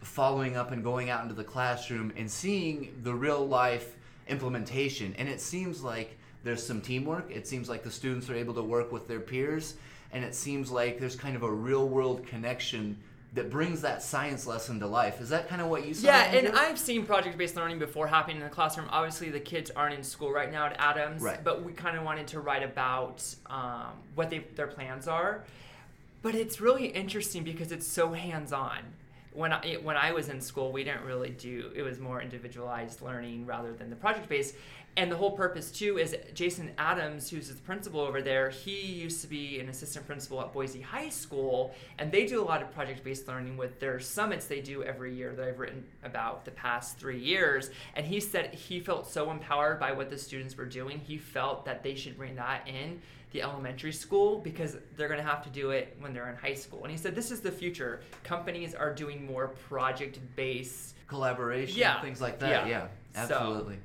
following 0.00 0.56
up 0.56 0.70
and 0.72 0.82
going 0.82 1.10
out 1.10 1.22
into 1.22 1.34
the 1.34 1.44
classroom 1.44 2.10
and 2.16 2.30
seeing 2.30 2.98
the 3.02 3.12
real 3.12 3.46
life 3.46 3.96
implementation. 4.28 5.14
And 5.18 5.28
it 5.28 5.40
seems 5.40 5.82
like 5.82 6.18
there's 6.44 6.64
some 6.64 6.80
teamwork. 6.80 7.30
It 7.30 7.46
seems 7.46 7.68
like 7.68 7.82
the 7.82 7.90
students 7.90 8.28
are 8.30 8.34
able 8.34 8.54
to 8.54 8.62
work 8.62 8.92
with 8.92 9.08
their 9.08 9.20
peers. 9.20 9.74
And 10.12 10.24
it 10.24 10.34
seems 10.34 10.70
like 10.70 10.98
there's 10.98 11.16
kind 11.16 11.36
of 11.36 11.42
a 11.42 11.50
real 11.50 11.88
world 11.88 12.26
connection 12.26 12.98
that 13.34 13.48
brings 13.48 13.80
that 13.80 14.02
science 14.02 14.46
lesson 14.46 14.78
to 14.78 14.86
life. 14.86 15.20
Is 15.20 15.30
that 15.30 15.48
kind 15.48 15.62
of 15.62 15.68
what 15.68 15.86
you 15.86 15.94
saw? 15.94 16.08
Yeah, 16.08 16.34
and 16.34 16.48
I've 16.48 16.78
seen 16.78 17.06
project-based 17.06 17.56
learning 17.56 17.78
before 17.78 18.06
happening 18.06 18.36
in 18.36 18.42
the 18.42 18.50
classroom. 18.50 18.88
Obviously, 18.90 19.30
the 19.30 19.40
kids 19.40 19.70
aren't 19.70 19.94
in 19.94 20.02
school 20.02 20.30
right 20.30 20.52
now 20.52 20.66
at 20.66 20.76
Adams, 20.78 21.22
right. 21.22 21.42
but 21.42 21.64
we 21.64 21.72
kind 21.72 21.96
of 21.96 22.04
wanted 22.04 22.26
to 22.28 22.40
write 22.40 22.62
about 22.62 23.24
um, 23.46 23.92
what 24.16 24.28
they, 24.28 24.40
their 24.54 24.66
plans 24.66 25.08
are. 25.08 25.44
But 26.20 26.34
it's 26.34 26.60
really 26.60 26.88
interesting 26.88 27.42
because 27.42 27.72
it's 27.72 27.86
so 27.86 28.12
hands-on. 28.12 28.80
When 29.34 29.52
I, 29.52 29.78
when 29.82 29.96
I 29.96 30.12
was 30.12 30.28
in 30.28 30.40
school, 30.40 30.72
we 30.72 30.84
didn't 30.84 31.04
really 31.04 31.30
do 31.30 31.70
it 31.74 31.82
was 31.82 31.98
more 31.98 32.20
individualized 32.20 33.00
learning 33.02 33.46
rather 33.46 33.72
than 33.72 33.90
the 33.90 33.96
project 33.96 34.28
based. 34.28 34.54
And 34.94 35.10
the 35.10 35.16
whole 35.16 35.30
purpose 35.30 35.70
too 35.70 35.96
is 35.96 36.14
Jason 36.34 36.70
Adams, 36.76 37.30
who's 37.30 37.48
the 37.48 37.54
principal 37.62 38.00
over 38.00 38.20
there. 38.20 38.50
He 38.50 38.82
used 38.82 39.22
to 39.22 39.26
be 39.26 39.58
an 39.58 39.70
assistant 39.70 40.06
principal 40.06 40.42
at 40.42 40.52
Boise 40.52 40.82
High 40.82 41.08
School, 41.08 41.74
and 41.98 42.12
they 42.12 42.26
do 42.26 42.42
a 42.42 42.44
lot 42.44 42.60
of 42.60 42.70
project-based 42.72 43.26
learning 43.26 43.56
with 43.56 43.80
their 43.80 43.98
summits 44.00 44.46
they 44.46 44.60
do 44.60 44.82
every 44.82 45.14
year 45.14 45.32
that 45.34 45.48
I've 45.48 45.58
written 45.58 45.84
about 46.04 46.44
the 46.44 46.50
past 46.50 46.98
three 46.98 47.18
years. 47.18 47.70
And 47.94 48.04
he 48.04 48.20
said 48.20 48.52
he 48.52 48.80
felt 48.80 49.10
so 49.10 49.30
empowered 49.30 49.80
by 49.80 49.92
what 49.92 50.10
the 50.10 50.18
students 50.18 50.58
were 50.58 50.66
doing. 50.66 50.98
He 50.98 51.16
felt 51.16 51.64
that 51.64 51.82
they 51.82 51.94
should 51.94 52.18
bring 52.18 52.34
that 52.34 52.68
in 52.68 53.00
the 53.32 53.42
elementary 53.42 53.92
school 53.92 54.38
because 54.38 54.76
they're 54.96 55.08
going 55.08 55.20
to 55.20 55.26
have 55.26 55.42
to 55.44 55.50
do 55.50 55.70
it 55.70 55.96
when 56.00 56.12
they're 56.12 56.28
in 56.28 56.36
high 56.36 56.54
school. 56.54 56.82
And 56.82 56.90
he 56.90 56.96
said 56.96 57.14
this 57.14 57.30
is 57.30 57.40
the 57.40 57.50
future. 57.50 58.00
Companies 58.24 58.74
are 58.74 58.94
doing 58.94 59.26
more 59.26 59.48
project-based 59.48 60.94
collaboration, 61.06 61.78
yeah. 61.78 62.00
things 62.00 62.20
like 62.20 62.38
that. 62.40 62.66
Yeah, 62.66 62.68
yeah 62.68 62.86
absolutely. 63.16 63.78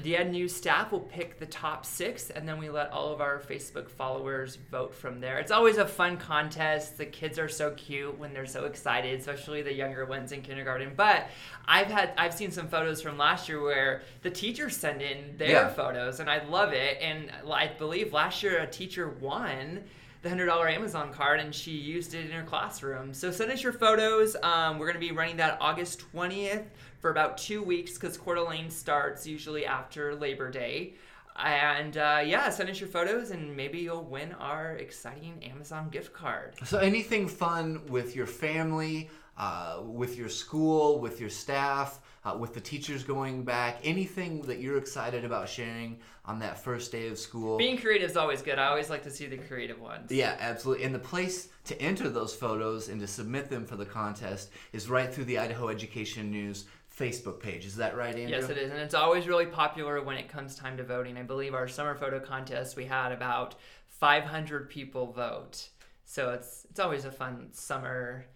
the 0.00 0.16
Ed 0.16 0.30
News 0.30 0.56
staff 0.56 0.90
will 0.90 1.00
pick 1.00 1.38
the 1.38 1.46
top 1.46 1.84
six, 1.84 2.30
and 2.30 2.48
then 2.48 2.58
we 2.58 2.70
let 2.70 2.90
all 2.90 3.12
of 3.12 3.20
our 3.20 3.38
Facebook 3.38 3.90
followers 3.90 4.56
vote 4.70 4.94
from 4.94 5.20
there. 5.20 5.38
It's 5.38 5.52
always 5.52 5.76
a 5.76 5.86
fun 5.86 6.16
contest. 6.16 6.96
The 6.96 7.04
kids 7.04 7.38
are 7.38 7.48
so 7.48 7.72
cute 7.72 8.18
when 8.18 8.32
they're 8.32 8.46
so 8.46 8.64
excited, 8.64 9.20
especially 9.20 9.60
the 9.60 9.74
younger 9.74 10.06
ones 10.06 10.32
in 10.32 10.40
kindergarten. 10.40 10.92
But 10.96 11.28
I've 11.66 11.88
had 11.88 12.14
I've 12.16 12.32
seen 12.32 12.50
some 12.50 12.68
photos 12.68 13.02
from 13.02 13.18
last 13.18 13.48
year 13.48 13.62
where 13.62 14.02
the 14.22 14.30
teachers 14.30 14.76
send 14.76 15.02
in 15.02 15.36
their 15.36 15.50
yeah. 15.50 15.68
photos, 15.68 16.20
and 16.20 16.30
I 16.30 16.42
love 16.44 16.72
it. 16.72 16.98
And 17.02 17.30
I 17.52 17.66
believe 17.66 18.14
last 18.14 18.42
year 18.42 18.60
a 18.60 18.66
teacher 18.66 19.10
won 19.20 19.84
the 20.22 20.28
hundred 20.28 20.46
dollar 20.46 20.68
Amazon 20.68 21.12
card, 21.12 21.40
and 21.40 21.54
she 21.54 21.72
used 21.72 22.14
it 22.14 22.24
in 22.24 22.30
her 22.30 22.44
classroom. 22.44 23.12
So 23.12 23.30
send 23.30 23.52
us 23.52 23.62
your 23.62 23.72
photos. 23.72 24.36
Um, 24.42 24.78
we're 24.78 24.86
going 24.86 25.00
to 25.00 25.06
be 25.06 25.12
running 25.12 25.36
that 25.36 25.58
August 25.60 25.98
twentieth 25.98 26.62
for 27.02 27.10
about 27.10 27.36
two 27.36 27.62
weeks 27.62 27.94
because 27.94 28.16
Coeur 28.16 28.36
d'Alene 28.36 28.70
starts 28.70 29.26
usually 29.26 29.66
after 29.66 30.14
Labor 30.14 30.50
Day. 30.50 30.94
And 31.36 31.96
uh, 31.96 32.22
yeah, 32.24 32.48
send 32.50 32.70
us 32.70 32.80
your 32.80 32.88
photos 32.88 33.32
and 33.32 33.56
maybe 33.56 33.78
you'll 33.80 34.04
win 34.04 34.32
our 34.34 34.76
exciting 34.76 35.42
Amazon 35.44 35.88
gift 35.90 36.12
card. 36.12 36.54
So, 36.64 36.78
anything 36.78 37.26
fun 37.26 37.82
with 37.88 38.14
your 38.14 38.26
family, 38.26 39.10
uh, 39.36 39.80
with 39.82 40.16
your 40.16 40.28
school, 40.28 41.00
with 41.00 41.20
your 41.20 41.30
staff, 41.30 42.00
uh, 42.24 42.36
with 42.38 42.54
the 42.54 42.60
teachers 42.60 43.02
going 43.02 43.44
back, 43.44 43.78
anything 43.82 44.42
that 44.42 44.60
you're 44.60 44.76
excited 44.76 45.24
about 45.24 45.48
sharing 45.48 45.98
on 46.24 46.38
that 46.38 46.62
first 46.62 46.92
day 46.92 47.08
of 47.08 47.18
school. 47.18 47.58
Being 47.58 47.78
creative 47.78 48.10
is 48.10 48.16
always 48.16 48.42
good. 48.42 48.58
I 48.58 48.66
always 48.66 48.90
like 48.90 49.02
to 49.04 49.10
see 49.10 49.26
the 49.26 49.38
creative 49.38 49.80
ones. 49.80 50.12
Yeah, 50.12 50.36
absolutely. 50.38 50.84
And 50.84 50.94
the 50.94 51.00
place 51.00 51.48
to 51.64 51.80
enter 51.80 52.08
those 52.10 52.34
photos 52.34 52.90
and 52.90 53.00
to 53.00 53.06
submit 53.06 53.48
them 53.48 53.64
for 53.64 53.76
the 53.76 53.86
contest 53.86 54.50
is 54.72 54.88
right 54.88 55.12
through 55.12 55.24
the 55.24 55.38
Idaho 55.38 55.68
Education 55.68 56.30
News 56.30 56.66
Facebook 57.02 57.40
page. 57.40 57.66
Is 57.66 57.76
that 57.76 57.96
right, 57.96 58.14
Andrew? 58.14 58.28
Yes, 58.28 58.48
it 58.48 58.56
is. 58.56 58.70
And 58.70 58.80
it's 58.80 58.94
always 58.94 59.26
really 59.26 59.46
popular 59.46 60.00
when 60.02 60.16
it 60.16 60.28
comes 60.28 60.54
time 60.54 60.76
to 60.76 60.84
voting. 60.84 61.16
I 61.16 61.22
believe 61.22 61.54
our 61.54 61.66
summer 61.66 61.94
photo 61.94 62.20
contest, 62.20 62.76
we 62.76 62.84
had 62.84 63.12
about 63.12 63.56
500 63.88 64.68
people 64.68 65.12
vote. 65.12 65.68
So 66.04 66.30
it's 66.30 66.66
it's 66.70 66.80
always 66.80 67.04
a 67.04 67.10
fun 67.10 67.48
summer 67.52 68.26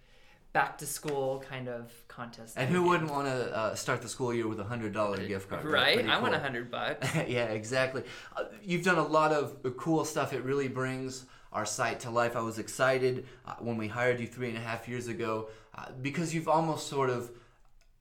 back 0.53 0.77
to 0.79 0.85
school 0.85 1.43
kind 1.47 1.67
of 1.69 1.91
contest. 2.07 2.55
And 2.57 2.69
who 2.69 2.83
wouldn't 2.83 3.11
want 3.11 3.27
to 3.27 3.55
uh, 3.55 3.75
start 3.75 4.01
the 4.01 4.09
school 4.09 4.33
year 4.33 4.47
with 4.47 4.59
a 4.59 4.63
hundred 4.63 4.93
dollar 4.93 5.17
gift 5.17 5.49
card? 5.49 5.65
Right, 5.65 5.99
I 5.99 6.13
cool. 6.13 6.21
want 6.23 6.35
a 6.35 6.39
hundred 6.39 6.71
bucks. 6.71 7.07
yeah, 7.27 7.45
exactly. 7.45 8.03
Uh, 8.35 8.45
you've 8.63 8.83
done 8.83 8.97
a 8.97 9.07
lot 9.07 9.31
of 9.31 9.57
cool 9.77 10.03
stuff. 10.03 10.33
It 10.33 10.43
really 10.43 10.67
brings 10.67 11.25
our 11.53 11.65
site 11.65 11.99
to 12.01 12.09
life. 12.09 12.35
I 12.35 12.41
was 12.41 12.59
excited 12.59 13.25
uh, 13.45 13.55
when 13.59 13.77
we 13.77 13.87
hired 13.87 14.19
you 14.19 14.27
three 14.27 14.49
and 14.49 14.57
a 14.57 14.61
half 14.61 14.87
years 14.87 15.07
ago 15.07 15.49
uh, 15.75 15.85
because 16.01 16.33
you've 16.33 16.47
almost 16.47 16.87
sort 16.87 17.09
of 17.09 17.31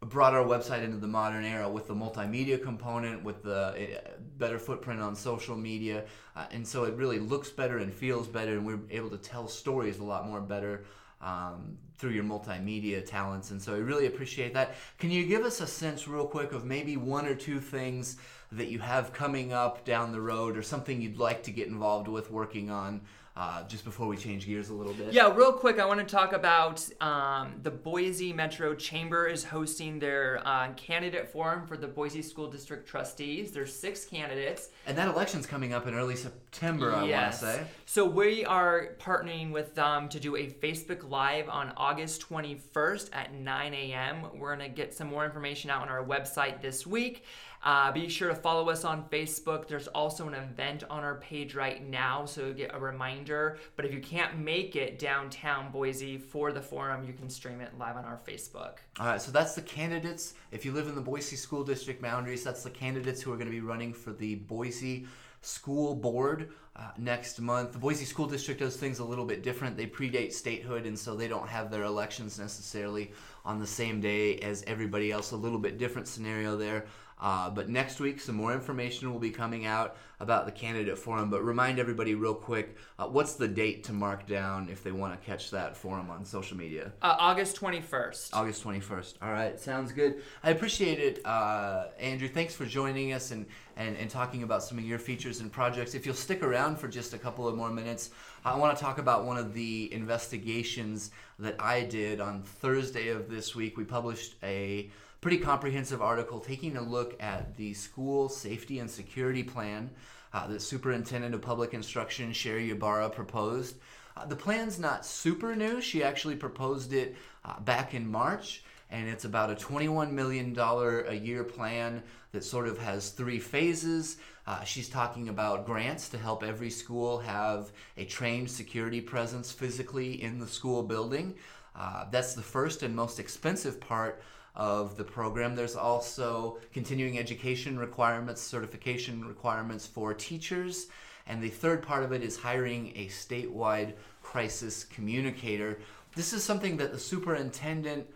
brought 0.09 0.35
our 0.35 0.45
website 0.45 0.83
into 0.85 0.97
the 0.97 1.07
modern 1.07 1.45
era 1.45 1.69
with 1.69 1.87
the 1.89 1.95
multimedia 1.95 2.63
component, 2.63 3.25
with 3.25 3.43
the 3.43 3.99
uh, 3.99 4.11
better 4.39 4.59
footprint 4.59 5.01
on 5.01 5.15
social 5.15 5.57
media, 5.57 6.05
uh, 6.35 6.47
and 6.51 6.67
so 6.67 6.85
it 6.85 6.95
really 6.95 7.19
looks 7.19 7.51
better 7.51 7.79
and 7.79 7.93
feels 7.93 8.27
better, 8.29 8.53
and 8.53 8.67
we're 8.67 8.81
able 8.91 9.11
to 9.11 9.19
tell 9.19 9.49
stories 9.49 9.99
a 9.99 10.05
lot 10.05 10.27
more 10.27 10.41
better 10.41 10.85
um, 11.23 11.79
through 11.99 12.11
your 12.11 12.25
multimedia 12.25 13.05
talents. 13.05 13.51
And 13.51 13.61
so 13.61 13.75
I 13.75 13.79
really 13.79 14.07
appreciate 14.07 14.53
that. 14.55 14.75
Can 14.99 15.11
you 15.11 15.25
give 15.27 15.45
us 15.45 15.61
a 15.61 15.67
sense, 15.67 16.07
real 16.07 16.27
quick, 16.27 16.53
of 16.53 16.65
maybe 16.65 16.97
one 16.97 17.27
or 17.27 17.35
two 17.35 17.59
things 17.59 18.19
that 18.53 18.69
you 18.69 18.79
have 18.79 19.13
coming 19.13 19.53
up 19.53 19.85
down 19.85 20.13
the 20.13 20.21
road, 20.21 20.57
or 20.57 20.63
something 20.63 21.01
you'd 21.01 21.19
like 21.19 21.43
to 21.45 21.51
get 21.51 21.69
involved 21.69 22.09
with 22.09 22.31
working 22.31 22.71
on? 22.71 23.01
Uh, 23.37 23.63
just 23.69 23.85
before 23.85 24.07
we 24.07 24.17
change 24.17 24.47
gears 24.47 24.71
a 24.71 24.75
little 24.75 24.95
bit. 24.95 25.13
Yeah, 25.13 25.35
real 25.35 25.53
quick, 25.53 25.79
I 25.79 25.85
want 25.85 26.01
to 26.01 26.07
talk 26.07 26.33
about 26.33 26.89
um, 27.03 27.57
the 27.63 27.71
Boise 27.71 28.33
Metro 28.33 28.75
Chamber 28.75 29.27
is 29.27 29.45
hosting 29.45 29.99
their 29.99 30.41
uh, 30.47 30.73
candidate 30.73 31.29
forum 31.29 31.67
for 31.67 31.77
the 31.77 31.87
Boise 31.87 32.23
School 32.23 32.51
District 32.51 32.89
trustees. 32.89 33.53
There's 33.53 33.75
six 33.75 34.07
candidates. 34.07 34.71
And 34.87 34.97
that 34.97 35.09
election's 35.09 35.47
coming 35.47 35.75
up 35.75 35.87
in 35.87 35.95
early 35.95 36.17
September, 36.17 36.95
I 36.95 37.05
yes. 37.05 37.43
want 37.43 37.55
to 37.55 37.61
say. 37.61 37.67
So 37.85 38.07
we 38.07 38.47
are 38.47 38.97
partnering 38.99 39.53
with 39.53 39.75
them 39.75 40.09
to 40.09 40.19
do 40.19 40.37
a 40.37 40.47
Facebook 40.47 41.09
Live 41.11 41.51
on 41.51 41.75
August 41.77 42.27
21st 42.27 43.11
at 43.13 43.35
9 43.35 43.75
a.m. 43.75 44.27
We're 44.39 44.57
going 44.57 44.71
to 44.71 44.75
get 44.75 44.95
some 44.95 45.09
more 45.09 45.27
information 45.27 45.69
out 45.69 45.83
on 45.83 45.89
our 45.91 46.03
website 46.03 46.63
this 46.63 46.87
week. 46.87 47.25
Uh, 47.67 47.91
be 47.91 48.09
sure 48.09 48.29
to 48.29 48.35
follow 48.35 48.69
us 48.69 48.85
on 48.85 49.05
Facebook. 49.11 49.67
There's 49.67 49.89
also 49.89 50.29
an 50.29 50.35
event 50.35 50.85
on 50.89 51.03
our 51.03 51.17
page 51.17 51.57
right 51.57 51.85
now, 51.85 52.25
so 52.25 52.47
you 52.47 52.55
get 52.55 52.73
a 52.73 52.79
reminder. 52.79 53.59
But 53.75 53.85
if 53.85 53.93
you 53.93 53.99
can't 54.01 54.39
make 54.39 54.77
it 54.77 55.01
downtown 55.01 55.73
Boise 55.73 56.17
for 56.17 56.53
the 56.53 56.63
forum, 56.63 57.05
you 57.05 57.13
can 57.13 57.29
stream 57.29 57.61
it 57.61 57.77
live 57.77 57.97
on 57.97 58.05
our 58.05 58.21
Facebook. 58.25 58.77
All 59.01 59.07
right, 59.07 59.21
so 59.21 59.33
that's 59.33 59.57
the 59.57 59.63
candidates. 59.63 60.35
If 60.53 60.65
you 60.65 60.71
live 60.71 60.87
in 60.87 60.95
the 60.95 61.01
Boise 61.01 61.35
School 61.35 61.65
District 61.65 62.01
boundaries, 62.01 62.45
that's 62.45 62.63
the 62.63 62.71
candidates 62.71 63.21
who 63.21 63.33
are 63.33 63.37
going 63.37 63.49
to 63.49 63.53
be 63.53 63.61
running 63.61 63.93
for 63.93 64.13
the 64.13 64.37
Boise 64.37 65.09
School 65.41 65.97
Board 65.97 66.51
uh, 66.77 66.91
next 66.99 67.41
month. 67.41 67.73
The 67.73 67.79
Boise 67.79 68.05
School 68.05 68.29
District 68.29 68.61
does 68.61 68.77
things 68.77 69.01
a 69.01 69.05
little 69.05 69.25
bit 69.25 69.43
different. 69.43 69.77
They 69.77 69.87
predate 69.87 70.33
statehood, 70.33 70.87
and 70.87 70.97
so 70.97 71.17
they 71.17 71.27
don't 71.27 71.49
have 71.49 71.73
their 71.73 71.83
elections 71.83 72.39
necessarily 72.39 73.11
on 73.45 73.59
the 73.59 73.67
same 73.67 74.01
day 74.01 74.37
as 74.37 74.63
everybody 74.69 75.11
else. 75.11 75.33
A 75.33 75.37
little 75.37 75.59
bit 75.59 75.79
different 75.79 76.07
scenario 76.07 76.57
there. 76.57 76.87
Uh, 77.19 77.49
but 77.49 77.69
next 77.69 77.99
week, 77.99 78.21
some 78.21 78.35
more 78.35 78.53
information 78.53 79.11
will 79.11 79.19
be 79.19 79.31
coming 79.31 79.65
out 79.65 79.97
about 80.21 80.47
the 80.47 80.53
candidate 80.53 80.99
forum. 80.99 81.31
But 81.31 81.43
remind 81.43 81.79
everybody, 81.79 82.15
real 82.15 82.35
quick, 82.35 82.77
uh, 82.99 83.07
what's 83.07 83.35
the 83.35 83.49
date 83.49 83.85
to 83.85 83.93
mark 83.93 84.27
down 84.27 84.69
if 84.71 84.83
they 84.83 84.93
want 84.93 85.19
to 85.19 85.27
catch 85.27 85.51
that 85.51 85.77
forum 85.77 86.11
on 86.11 86.25
social 86.25 86.57
media? 86.57 86.93
Uh, 87.01 87.17
August 87.19 87.59
21st. 87.61 88.31
August 88.35 88.65
21st. 88.65 89.15
All 89.23 89.33
right, 89.33 89.59
sounds 89.59 89.93
good. 89.93 90.23
I 90.43 90.51
appreciate 90.51 90.99
it, 90.99 91.25
uh, 91.25 91.87
Andrew. 91.99 92.29
Thanks 92.29 92.55
for 92.55 92.67
joining 92.67 93.13
us 93.13 93.31
and, 93.31 93.47
and, 93.77 93.97
and 93.97 94.11
talking 94.11 94.43
about 94.43 94.63
some 94.63 94.79
of 94.79 94.85
your 94.85 94.99
features 94.99 95.41
and 95.41 95.51
projects. 95.51 95.95
If 95.95 96.05
you'll 96.05 96.15
stick 96.15 96.43
around 96.43 96.79
for 96.79 96.89
just 96.89 97.15
a 97.15 97.19
couple 97.19 97.49
of 97.49 97.57
more 97.57 97.71
minutes, 97.71 98.11
I 98.45 98.57
want 98.57 98.77
to 98.77 98.83
talk 98.83 98.99
about 98.99 99.25
one 99.25 99.39
of 99.39 99.55
the 99.55 99.93
investigations 99.93 101.11
that 101.39 101.57
I 101.59 101.83
did 101.83 102.21
on 102.21 102.43
Thursday 102.43 103.09
of 103.09 103.31
this 103.31 103.55
week. 103.55 103.77
We 103.77 103.85
published 103.85 104.37
a 104.43 104.91
pretty 105.21 105.39
comprehensive 105.39 106.03
article 106.03 106.41
taking 106.41 106.77
a 106.77 106.83
look 106.83 107.21
at 107.21 107.57
the 107.57 107.75
school 107.75 108.29
safety 108.29 108.79
and 108.79 108.91
security 108.91 109.43
plan 109.43 109.91
uh, 110.33 110.47
that 110.47 110.61
Superintendent 110.61 111.35
of 111.35 111.43
Public 111.43 111.75
Instruction 111.75 112.33
Sherri 112.33 112.71
Ybarra 112.71 113.11
proposed. 113.11 113.77
Uh, 114.17 114.27
the 114.27 114.37
plan's 114.37 114.79
not 114.79 115.05
super 115.05 115.55
new. 115.55 115.81
She 115.81 116.03
actually 116.03 116.37
proposed 116.37 116.93
it 116.93 117.17
uh, 117.45 117.61
back 117.61 117.95
in 117.95 118.11
March, 118.11 118.63
and 118.91 119.09
it's 119.09 119.25
about 119.25 119.51
a 119.51 119.55
$21 119.55 120.11
million 120.11 120.59
a 120.59 121.15
year 121.15 121.45
plan 121.45 122.03
that 122.33 122.45
sort 122.45 122.69
of 122.69 122.79
has 122.79 123.11
three 123.11 123.39
phases. 123.39 124.19
Uh, 124.47 124.63
she's 124.63 124.89
talking 124.89 125.29
about 125.29 125.67
grants 125.67 126.09
to 126.11 126.19
help 126.19 126.43
every 126.43 126.71
school 126.71 127.19
have 127.19 127.73
a 127.97 128.05
trained 128.05 128.51
security 128.51 129.01
presence 129.01 129.51
physically 129.51 130.23
in 130.23 130.39
the 130.39 130.47
school 130.47 130.83
building. 130.83 131.35
Uh, 131.75 132.05
that's 132.11 132.35
the 132.35 132.43
first 132.43 132.83
and 132.83 132.95
most 132.95 133.19
expensive 133.19 133.81
part 133.81 134.23
of 134.57 134.97
the 134.97 135.05
program. 135.05 135.55
There's 135.55 135.77
also 135.77 136.59
continuing 136.73 137.19
education 137.19 137.79
requirements, 137.79 138.41
certification 138.41 139.25
requirements 139.27 139.87
for 139.87 140.15
teachers. 140.15 140.87
And 141.27 141.43
the 141.43 141.51
third 141.51 141.83
part 141.83 142.05
of 142.05 142.13
it 142.13 142.23
is 142.23 142.39
hiring 142.39 142.93
a 142.97 143.07
statewide 143.09 143.95
crisis 144.23 144.85
communicator. 144.85 145.79
This 146.15 146.33
is 146.33 146.43
something 146.43 146.79
that 146.79 146.93
the 146.93 146.99
superintendent 146.99 148.07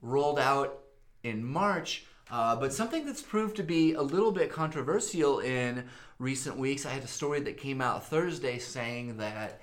rolled 0.00 0.38
out 0.38 0.80
in 1.24 1.44
March, 1.44 2.06
uh, 2.30 2.54
but 2.56 2.72
something 2.72 3.04
that's 3.04 3.22
proved 3.22 3.56
to 3.56 3.62
be 3.62 3.94
a 3.94 4.02
little 4.02 4.32
bit 4.32 4.50
controversial 4.50 5.40
in 5.40 5.84
recent 6.18 6.56
weeks. 6.56 6.86
I 6.86 6.90
had 6.90 7.02
a 7.02 7.08
story 7.08 7.40
that 7.40 7.56
came 7.56 7.80
out 7.80 8.06
Thursday 8.06 8.58
saying 8.58 9.16
that 9.16 9.60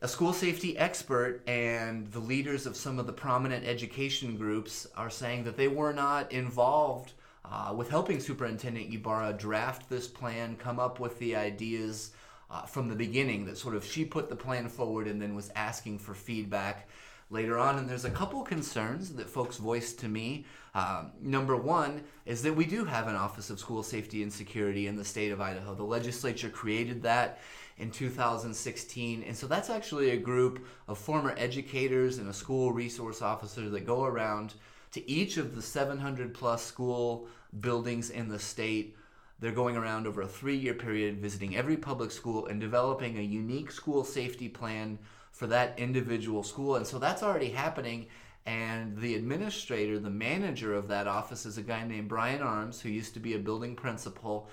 a 0.00 0.06
school 0.08 0.32
safety 0.32 0.78
expert 0.78 1.42
and 1.48 2.10
the 2.12 2.20
leaders 2.20 2.66
of 2.66 2.76
some 2.76 2.98
of 2.98 3.06
the 3.06 3.12
prominent 3.12 3.66
education 3.66 4.36
groups 4.36 4.86
are 4.96 5.10
saying 5.10 5.44
that 5.44 5.56
they 5.56 5.66
were 5.66 5.92
not 5.92 6.30
involved 6.30 7.12
uh, 7.44 7.72
with 7.74 7.90
helping 7.90 8.20
Superintendent 8.20 8.92
Ybarra 8.94 9.32
draft 9.32 9.88
this 9.88 10.06
plan, 10.06 10.56
come 10.56 10.78
up 10.78 11.00
with 11.00 11.18
the 11.18 11.34
ideas 11.34 12.12
uh, 12.50 12.62
from 12.62 12.88
the 12.88 12.94
beginning. 12.94 13.46
That 13.46 13.58
sort 13.58 13.74
of 13.74 13.84
she 13.84 14.04
put 14.04 14.28
the 14.28 14.36
plan 14.36 14.68
forward 14.68 15.08
and 15.08 15.20
then 15.20 15.34
was 15.34 15.50
asking 15.56 15.98
for 15.98 16.14
feedback 16.14 16.88
later 17.30 17.58
on. 17.58 17.78
And 17.78 17.88
there's 17.88 18.04
a 18.04 18.10
couple 18.10 18.42
concerns 18.42 19.14
that 19.14 19.28
folks 19.28 19.56
voiced 19.56 19.98
to 20.00 20.08
me. 20.08 20.46
Um, 20.74 21.12
number 21.20 21.56
one 21.56 22.02
is 22.26 22.42
that 22.42 22.54
we 22.54 22.64
do 22.64 22.84
have 22.84 23.08
an 23.08 23.16
Office 23.16 23.50
of 23.50 23.58
School 23.58 23.82
Safety 23.82 24.22
and 24.22 24.32
Security 24.32 24.86
in 24.86 24.96
the 24.96 25.04
state 25.04 25.32
of 25.32 25.40
Idaho. 25.40 25.74
The 25.74 25.82
legislature 25.82 26.48
created 26.48 27.02
that 27.02 27.40
in 27.78 27.90
2016. 27.90 29.22
And 29.22 29.36
so 29.36 29.46
that's 29.46 29.70
actually 29.70 30.10
a 30.10 30.16
group 30.16 30.66
of 30.88 30.98
former 30.98 31.34
educators 31.36 32.18
and 32.18 32.28
a 32.28 32.34
school 32.34 32.72
resource 32.72 33.22
officer 33.22 33.68
that 33.70 33.86
go 33.86 34.04
around 34.04 34.54
to 34.92 35.10
each 35.10 35.36
of 35.36 35.54
the 35.54 35.62
700 35.62 36.34
plus 36.34 36.64
school 36.64 37.28
buildings 37.60 38.10
in 38.10 38.28
the 38.28 38.38
state. 38.38 38.96
They're 39.40 39.52
going 39.52 39.76
around 39.76 40.06
over 40.06 40.22
a 40.22 40.26
three 40.26 40.56
year 40.56 40.74
period, 40.74 41.18
visiting 41.18 41.56
every 41.56 41.76
public 41.76 42.10
school 42.10 42.46
and 42.46 42.60
developing 42.60 43.18
a 43.18 43.22
unique 43.22 43.70
school 43.70 44.02
safety 44.02 44.48
plan 44.48 44.98
for 45.38 45.46
that 45.46 45.78
individual 45.78 46.42
school. 46.42 46.76
And 46.76 46.86
so 46.86 46.98
that's 46.98 47.22
already 47.22 47.50
happening. 47.50 48.06
And 48.44 48.96
the 48.96 49.14
administrator, 49.14 49.98
the 49.98 50.10
manager 50.10 50.74
of 50.74 50.88
that 50.88 51.06
office, 51.06 51.46
is 51.46 51.58
a 51.58 51.62
guy 51.62 51.86
named 51.86 52.08
Brian 52.08 52.42
Armes, 52.42 52.80
who 52.80 52.88
used 52.88 53.14
to 53.14 53.20
be 53.20 53.34
a 53.34 53.38
building 53.38 53.76
principal 53.76 54.48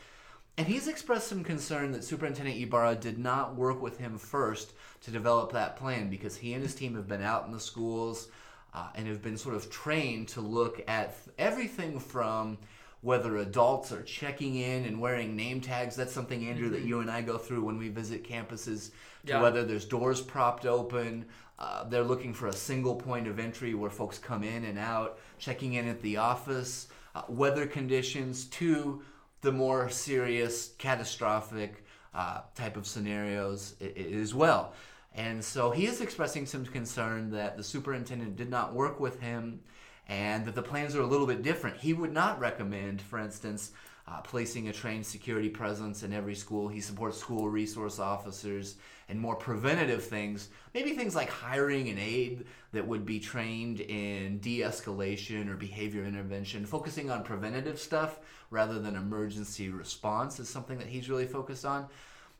and 0.57 0.67
he's 0.67 0.87
expressed 0.87 1.27
some 1.27 1.43
concern 1.43 1.91
that 1.91 2.03
Superintendent 2.03 2.57
Ybarra 2.61 2.95
did 2.95 3.17
not 3.17 3.55
work 3.55 3.81
with 3.81 3.97
him 3.97 4.17
first 4.17 4.73
to 5.01 5.11
develop 5.11 5.51
that 5.51 5.75
plan 5.75 6.09
because 6.09 6.37
he 6.37 6.53
and 6.53 6.63
his 6.63 6.75
team 6.75 6.95
have 6.95 7.07
been 7.07 7.21
out 7.21 7.45
in 7.45 7.51
the 7.51 7.59
schools 7.59 8.29
uh, 8.73 8.87
and 8.95 9.07
have 9.07 9.21
been 9.21 9.37
sort 9.37 9.55
of 9.55 9.69
trained 9.69 10.29
to 10.29 10.41
look 10.41 10.81
at 10.87 11.15
everything 11.37 11.99
from 11.99 12.57
whether 13.05 13.37
adults 13.37 13.91
are 13.91 14.01
checking 14.01 14.55
in 14.55 14.83
and 14.85 14.99
wearing 14.99 15.35
name 15.35 15.61
tags. 15.61 15.95
That's 15.95 16.11
something, 16.11 16.47
Andrew, 16.47 16.69
that 16.69 16.79
mm-hmm. 16.79 16.87
you 16.87 16.99
and 17.01 17.11
I 17.11 17.21
go 17.21 17.37
through 17.37 17.63
when 17.63 17.77
we 17.77 17.87
visit 17.89 18.27
campuses, 18.27 18.89
to 19.27 19.33
yeah. 19.33 19.41
whether 19.43 19.63
there's 19.63 19.85
doors 19.85 20.21
propped 20.21 20.65
open. 20.65 21.25
Uh, 21.59 21.83
they're 21.83 22.03
looking 22.03 22.33
for 22.33 22.47
a 22.47 22.53
single 22.53 22.95
point 22.95 23.27
of 23.27 23.37
entry 23.37 23.75
where 23.75 23.91
folks 23.91 24.17
come 24.17 24.43
in 24.43 24.65
and 24.65 24.79
out, 24.79 25.19
checking 25.37 25.73
in 25.73 25.87
at 25.87 26.01
the 26.01 26.17
office, 26.17 26.87
uh, 27.13 27.21
weather 27.29 27.67
conditions, 27.67 28.45
to 28.45 29.03
the 29.41 29.51
more 29.51 29.87
serious, 29.87 30.71
catastrophic 30.79 31.85
uh, 32.15 32.41
type 32.55 32.75
of 32.75 32.87
scenarios 32.87 33.75
as 33.95 34.33
well. 34.33 34.73
And 35.13 35.45
so 35.45 35.69
he 35.69 35.85
is 35.85 36.01
expressing 36.01 36.47
some 36.47 36.65
concern 36.65 37.29
that 37.31 37.55
the 37.55 37.63
superintendent 37.63 38.35
did 38.35 38.49
not 38.49 38.73
work 38.73 38.99
with 38.99 39.21
him 39.21 39.59
and 40.07 40.45
that 40.45 40.55
the 40.55 40.61
plans 40.61 40.95
are 40.95 41.01
a 41.01 41.05
little 41.05 41.27
bit 41.27 41.41
different. 41.41 41.77
He 41.77 41.93
would 41.93 42.13
not 42.13 42.39
recommend, 42.39 43.01
for 43.01 43.19
instance, 43.19 43.71
uh, 44.07 44.21
placing 44.21 44.67
a 44.67 44.73
trained 44.73 45.05
security 45.05 45.49
presence 45.49 46.03
in 46.03 46.13
every 46.13 46.35
school. 46.35 46.67
He 46.67 46.79
supports 46.79 47.17
school 47.17 47.49
resource 47.49 47.99
officers 47.99 48.75
and 49.09 49.19
more 49.19 49.35
preventative 49.35 50.03
things, 50.03 50.49
maybe 50.73 50.91
things 50.91 51.15
like 51.15 51.29
hiring 51.29 51.89
an 51.89 51.97
aide 51.97 52.45
that 52.71 52.87
would 52.87 53.05
be 53.05 53.19
trained 53.19 53.79
in 53.81 54.39
de 54.39 54.59
escalation 54.59 55.49
or 55.49 55.55
behavior 55.55 56.05
intervention. 56.05 56.65
Focusing 56.65 57.09
on 57.09 57.23
preventative 57.23 57.79
stuff 57.79 58.19
rather 58.51 58.79
than 58.79 58.95
emergency 58.95 59.69
response 59.69 60.39
is 60.39 60.49
something 60.49 60.77
that 60.77 60.87
he's 60.87 61.09
really 61.09 61.25
focused 61.27 61.65
on. 61.65 61.87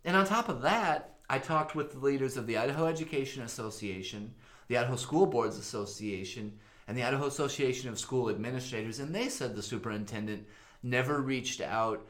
And 0.04 0.16
on 0.16 0.26
top 0.26 0.50
of 0.50 0.62
that, 0.62 1.16
I 1.30 1.40
talked 1.40 1.74
with 1.74 1.94
the 1.94 2.00
leaders 2.00 2.38
of 2.38 2.46
the 2.46 2.58
Idaho 2.58 2.86
Education 2.86 3.42
Association, 3.42 4.34
the 4.68 4.78
Idaho 4.78 4.96
School 4.96 5.26
Boards 5.26 5.58
Association, 5.58 6.60
and 6.88 6.98
the 6.98 7.04
Idaho 7.04 7.26
Association 7.26 7.90
of 7.90 8.00
School 8.00 8.30
Administrators, 8.30 9.00
and 9.00 9.14
they 9.14 9.30
said 9.30 9.56
the 9.56 9.64
superintendent 9.64 10.46
never 10.84 11.22
reached 11.22 11.62
out 11.62 12.08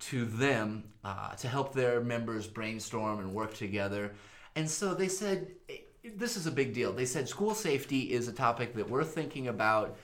to 0.00 0.24
them 0.24 0.84
uh, 1.04 1.34
to 1.36 1.46
help 1.46 1.72
their 1.72 2.00
members 2.00 2.46
brainstorm 2.46 3.20
and 3.20 3.34
work 3.34 3.54
together. 3.54 4.12
And 4.56 4.68
so 4.68 4.94
they 4.94 5.08
said, 5.08 5.52
this 6.16 6.36
is 6.36 6.46
a 6.46 6.50
big 6.50 6.72
deal. 6.74 6.92
They 6.92 7.06
said 7.06 7.28
school 7.28 7.54
safety 7.54 8.12
is 8.12 8.26
a 8.26 8.32
topic 8.32 8.74
that 8.74 8.88
we're 8.88 9.04
thinking 9.04 9.48
about 9.48 9.96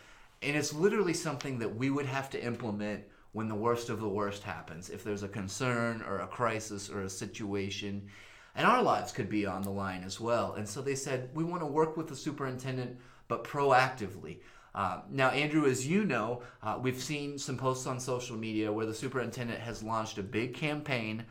And 0.42 0.57
it's 0.57 0.73
literally 0.73 1.14
something 1.14 1.59
that 1.59 1.77
we 1.77 1.90
would 1.90 2.07
have 2.07 2.31
to 2.31 2.45
implement 2.45 3.05
when 3.33 3.49
the 3.49 3.55
worst 3.55 3.90
of 3.90 4.01
the 4.01 4.09
worst 4.09 4.42
happens. 4.42 4.90
If 4.90 5.05
there's 5.05 5.23
a 5.23 5.29
concern 5.29 6.03
or 6.07 6.21
a 6.21 6.27
crisis 6.27 6.90
or 6.90 7.03
a 7.03 7.11
situation, 7.11 8.09
and 8.55 8.66
our 8.66 8.83
lives 8.83 9.12
could 9.12 9.29
be 9.29 9.45
on 9.45 9.62
the 9.62 9.71
line 9.71 10.03
as 10.05 10.21
well. 10.21 10.55
And 10.55 10.69
so 10.69 10.81
they 10.81 10.95
said, 10.95 11.31
we 11.35 11.45
want 11.45 11.62
to 11.62 11.66
work 11.66 11.97
with 11.97 12.09
the 12.09 12.16
superintendent, 12.16 12.99
but 13.29 13.45
proactively. 13.45 14.39
Uh, 14.75 15.01
now, 15.11 15.31
Andrew, 15.31 15.67
as 15.67 15.87
you 15.87 16.05
know, 16.05 16.43
uh, 16.62 16.79
we've 16.81 17.03
seen 17.03 17.39
some 17.39 17.57
posts 17.57 17.87
on 17.87 17.99
social 17.99 18.37
media 18.37 18.71
where 18.71 18.85
the 18.85 18.95
superintendent 18.95 19.61
has 19.61 19.83
launched 19.83 20.19
a 20.19 20.23
big 20.23 20.55
campaign 20.55 21.25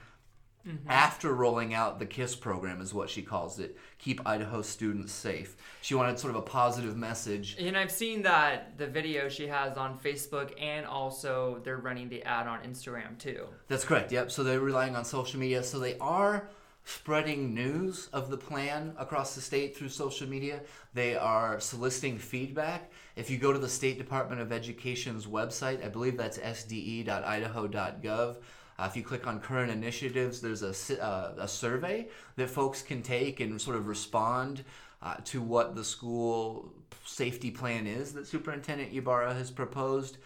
Mm-hmm. 0.68 0.90
after 0.90 1.32
rolling 1.32 1.76
out 1.76 2.00
the 2.00 2.08
KISS 2.08 2.36
program, 2.36 2.82
is 2.82 2.92
what 2.92 3.08
she 3.08 3.22
calls 3.22 3.60
it. 3.60 3.78
Keep 4.00 4.26
Idaho 4.26 4.64
students 4.64 5.14
safe. 5.14 5.56
She 5.84 5.94
wanted 5.94 6.18
sort 6.18 6.32
of 6.32 6.38
a 6.38 6.42
positive 6.42 6.98
message. 6.98 7.56
And 7.60 7.78
I've 7.78 7.92
seen 7.92 8.24
that 8.24 8.76
the 8.80 8.88
video 8.88 9.30
she 9.30 9.46
has 9.46 9.78
on 9.78 10.00
Facebook, 10.00 10.60
and 10.60 10.88
also 10.88 11.62
they're 11.64 11.78
running 11.78 12.10
the 12.10 12.24
ad 12.24 12.48
on 12.48 12.64
Instagram 12.64 13.16
too. 13.20 13.46
That's 13.68 13.86
correct. 13.86 14.12
Yep. 14.12 14.32
So 14.32 14.44
they're 14.44 14.60
relying 14.60 14.96
on 14.96 15.06
social 15.06 15.40
media. 15.40 15.62
So 15.62 15.78
they 15.78 16.00
are 16.00 16.50
spreading 16.86 17.54
news 17.54 18.10
of 18.14 18.30
the 18.30 18.38
plan 18.38 18.94
across 18.98 19.36
the 19.36 19.42
state 19.42 19.76
through 19.76 19.90
social 19.90 20.28
media. 20.30 20.62
They 20.94 21.16
are 21.16 21.60
soliciting 21.60 22.18
feedback. 22.20 22.92
If 23.16 23.30
you 23.30 23.38
go 23.38 23.52
to 23.52 23.60
the 23.60 23.68
State 23.68 23.98
Department 23.98 24.40
of 24.40 24.52
Education's 24.52 25.26
website, 25.26 25.84
I 25.84 25.90
believe 25.90 26.16
that's 26.16 26.38
sde.idaho.gov. 26.38 28.36
Uh, 28.78 28.88
if 28.90 28.96
you 28.96 29.04
click 29.04 29.26
on 29.26 29.40
current 29.40 29.72
initiatives, 29.72 30.42
there's 30.42 30.62
a, 30.62 31.04
uh, 31.04 31.34
a 31.40 31.48
survey 31.48 32.08
that 32.36 32.50
folks 32.50 32.82
can 32.82 33.02
take 33.02 33.40
and 33.40 33.60
sort 33.60 33.78
of 33.78 33.88
respond 33.88 34.64
uh, 35.02 35.16
to 35.24 35.42
what 35.42 35.76
the 35.76 35.84
school 35.84 36.72
safety 37.04 37.50
plan 37.50 37.88
is 37.88 38.14
that 38.14 38.28
Superintendent 38.28 38.94
Ybarra 38.94 39.34
has 39.34 39.50
proposed. 39.50 40.18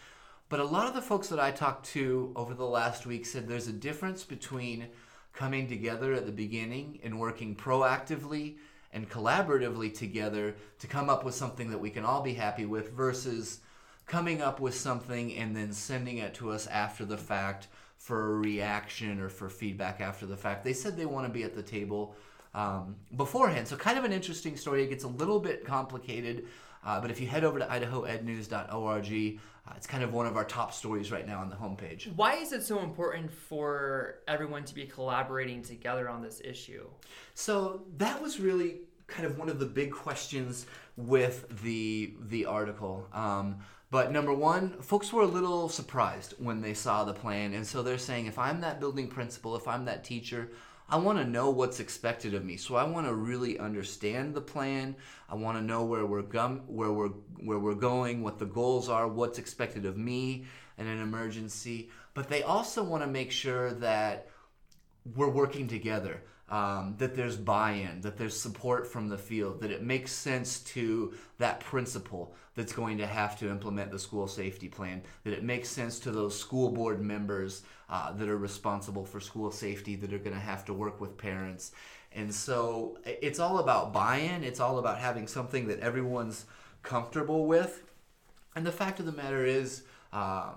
But 0.50 0.60
a 0.60 0.66
lot 0.66 0.88
of 0.88 0.96
the 0.96 1.02
folks 1.02 1.30
that 1.30 1.40
I 1.40 1.52
talked 1.52 1.86
to 1.92 2.34
over 2.36 2.54
the 2.54 2.66
last 2.66 3.06
week 3.06 3.26
said 3.26 3.48
there's 3.48 3.68
a 3.68 3.74
difference 3.74 4.24
between 4.24 4.88
coming 5.34 5.68
together 5.68 6.14
at 6.14 6.26
the 6.26 6.32
beginning 6.32 7.00
and 7.04 7.20
working 7.20 7.56
proactively 7.56 8.58
and 8.92 9.10
collaboratively 9.10 9.94
together 9.94 10.56
to 10.80 10.88
come 10.88 11.10
up 11.10 11.24
with 11.24 11.36
something 11.36 11.70
that 11.70 11.78
we 11.78 11.90
can 11.90 12.04
all 12.04 12.22
be 12.22 12.34
happy 12.34 12.66
with 12.66 12.92
versus 12.92 13.60
coming 14.06 14.42
up 14.42 14.60
with 14.60 14.74
something 14.74 15.36
and 15.36 15.56
then 15.56 15.72
sending 15.72 16.18
it 16.18 16.34
to 16.34 16.52
us 16.52 16.66
after 16.68 17.06
the 17.06 17.18
fact 17.18 17.68
for 17.98 18.26
a 18.26 18.40
reaction 18.40 19.20
or 19.20 19.30
for 19.30 19.50
feedback 19.50 20.02
after 20.02 20.26
the 20.26 20.38
fact. 20.38 20.64
They 20.64 20.74
said 20.74 20.98
they 20.98 21.06
want 21.06 21.28
to 21.28 21.34
be 21.34 21.44
at 21.44 21.56
the 21.56 21.62
table 21.62 22.16
um, 22.54 22.96
beforehand. 23.16 23.68
So, 23.68 23.76
kind 23.76 23.98
of 23.98 24.04
an 24.04 24.14
interesting 24.14 24.58
story. 24.58 24.84
It 24.84 24.90
gets 24.90 25.04
a 25.04 25.08
little 25.08 25.40
bit 25.40 25.66
complicated, 25.66 26.48
uh, 26.86 27.00
but 27.00 27.12
if 27.12 27.20
you 27.20 27.28
head 27.28 27.44
over 27.44 27.60
to 27.60 27.66
idahoednews.org, 27.66 29.40
uh, 29.68 29.74
it's 29.76 29.88
kind 29.88 30.04
of 30.04 30.14
one 30.14 30.26
of 30.26 30.36
our 30.36 30.46
top 30.46 30.74
stories 30.74 31.12
right 31.12 31.28
now 31.28 31.40
on 31.40 31.50
the 31.50 31.56
homepage. 31.56 32.14
Why 32.16 32.36
is 32.36 32.52
it 32.52 32.64
so 32.64 32.80
important 32.80 33.32
for 33.32 34.20
everyone 34.28 34.64
to 34.66 34.74
be 34.74 34.86
collaborating 34.86 35.62
together 35.62 36.10
on 36.10 36.22
this 36.22 36.42
issue? 36.44 36.88
So, 37.34 37.84
that 37.98 38.22
was 38.22 38.40
really 38.40 38.82
kind 39.08 39.26
of 39.26 39.38
one 39.38 39.50
of 39.50 39.60
the 39.60 39.66
big 39.66 39.92
questions 39.92 40.66
with 40.96 41.62
the 41.64 42.14
the 42.28 42.46
article. 42.46 43.08
Um, 43.14 43.60
but 43.92 44.12
number 44.12 44.34
one, 44.34 44.82
folks 44.82 45.12
were 45.12 45.24
a 45.24 45.28
little 45.28 45.68
surprised 45.68 46.36
when 46.38 46.62
they 46.62 46.76
saw 46.76 47.04
the 47.04 47.14
plan. 47.14 47.54
And 47.54 47.66
so 47.66 47.82
they're 47.82 47.98
saying, 47.98 48.28
if 48.28 48.38
I'm 48.38 48.62
that 48.62 48.80
building 48.80 49.08
principal, 49.08 49.56
if 49.56 49.68
I'm 49.68 49.86
that 49.86 50.04
teacher, 50.04 50.52
I 50.92 50.98
want 50.98 51.20
to 51.20 51.26
know 51.26 51.52
what's 51.52 51.80
expected 51.80 52.34
of 52.34 52.44
me. 52.44 52.58
So 52.58 52.76
I 52.76 52.84
want 52.84 53.06
to 53.06 53.14
really 53.14 53.60
understand 53.60 54.34
the 54.34 54.42
plan. 54.42 54.96
I 55.30 55.36
want 55.36 55.58
to 55.58 55.64
know 55.64 55.84
where 55.84 56.06
we're 56.06 56.24
gum- 56.24 56.64
where 56.68 56.92
we're 56.92 57.10
where 57.44 57.60
we're 57.60 57.76
going, 57.76 58.24
what 58.24 58.40
the 58.40 58.46
goals 58.46 58.90
are, 58.90 59.08
what's 59.08 59.38
expected 59.38 59.86
of 59.86 59.98
me 59.98 60.46
in 60.78 60.88
an 60.88 61.00
emergency. 61.00 61.90
But 62.16 62.28
they 62.28 62.42
also 62.42 62.84
want 62.84 63.04
to 63.04 63.08
make 63.08 63.32
sure 63.32 63.72
that 63.74 64.30
we're 65.16 65.30
working 65.30 65.68
together 65.68 66.24
um, 66.50 66.96
that 66.98 67.16
there's 67.16 67.38
buy-in, 67.38 68.02
that 68.02 68.18
there's 68.18 68.40
support 68.40 68.88
from 68.88 69.08
the 69.08 69.18
field, 69.18 69.62
that 69.62 69.72
it 69.72 69.84
makes 69.84 70.12
sense 70.12 70.60
to 70.62 71.14
that 71.38 71.60
principal 71.60 72.34
that's 72.56 72.74
going 72.74 72.98
to 72.98 73.08
have 73.08 73.38
to 73.40 73.50
implement 73.50 73.92
the 73.92 74.00
school 74.00 74.28
safety 74.28 74.68
plan, 74.68 75.02
that 75.24 75.34
it 75.34 75.44
makes 75.44 75.70
sense 75.70 76.00
to 76.00 76.12
those 76.12 76.38
school 76.38 76.72
board 76.72 77.02
members 77.02 77.64
uh, 77.90 78.12
that 78.14 78.28
are 78.28 78.38
responsible 78.38 79.06
for 79.06 79.20
school 79.20 79.52
safety, 79.52 79.96
that 79.96 80.12
are 80.12 80.18
going 80.18 80.36
to 80.36 80.40
have 80.40 80.66
to 80.66 80.74
work 80.74 81.00
with 81.00 81.18
parents. 81.18 81.72
And 82.12 82.34
so 82.34 82.98
it's 83.06 83.40
all 83.40 83.60
about 83.60 83.94
buy-in. 83.94 84.44
It's 84.44 84.60
all 84.60 84.80
about 84.80 84.98
having 84.98 85.28
something 85.28 85.68
that 85.68 85.80
everyone's 85.80 86.46
comfortable 86.82 87.46
with. 87.46 87.84
And 88.56 88.66
the 88.66 88.72
fact 88.72 89.00
of 89.00 89.06
the 89.06 89.12
matter 89.12 89.46
is, 89.46 89.84
uh, 90.12 90.54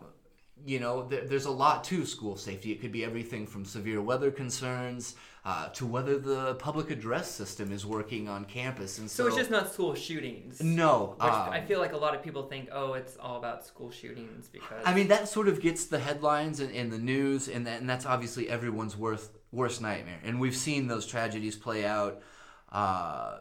you 0.64 0.80
know, 0.80 1.06
there, 1.06 1.24
there's 1.24 1.46
a 1.46 1.50
lot 1.50 1.84
to 1.84 2.06
school 2.06 2.36
safety. 2.36 2.72
It 2.72 2.80
could 2.80 2.92
be 2.92 3.04
everything 3.04 3.46
from 3.46 3.64
severe 3.64 4.00
weather 4.00 4.30
concerns 4.30 5.16
uh, 5.44 5.68
to 5.70 5.86
whether 5.86 6.18
the 6.18 6.54
public 6.54 6.90
address 6.90 7.30
system 7.30 7.72
is 7.72 7.84
working 7.84 8.28
on 8.28 8.44
campus. 8.44 8.98
And 8.98 9.10
so, 9.10 9.24
so 9.24 9.28
it's 9.28 9.36
just 9.36 9.50
not 9.50 9.72
school 9.72 9.94
shootings. 9.94 10.62
No, 10.62 11.16
um, 11.20 11.30
I 11.30 11.60
feel 11.60 11.80
like 11.80 11.92
a 11.92 11.96
lot 11.96 12.14
of 12.14 12.22
people 12.22 12.44
think, 12.44 12.68
oh, 12.70 12.94
it's 12.94 13.16
all 13.16 13.38
about 13.38 13.66
school 13.66 13.90
shootings 13.90 14.48
because. 14.48 14.82
I 14.84 14.94
mean, 14.94 15.08
that 15.08 15.28
sort 15.28 15.48
of 15.48 15.60
gets 15.60 15.86
the 15.86 15.98
headlines 15.98 16.60
and, 16.60 16.72
and 16.74 16.92
the 16.92 16.98
news, 16.98 17.48
and, 17.48 17.66
that, 17.66 17.80
and 17.80 17.90
that's 17.90 18.06
obviously 18.06 18.48
everyone's 18.48 18.96
worst 18.96 19.30
worst 19.50 19.82
nightmare. 19.82 20.18
And 20.24 20.40
we've 20.40 20.56
seen 20.56 20.86
those 20.86 21.06
tragedies 21.06 21.56
play 21.56 21.84
out 21.84 22.22
uh, 22.70 23.38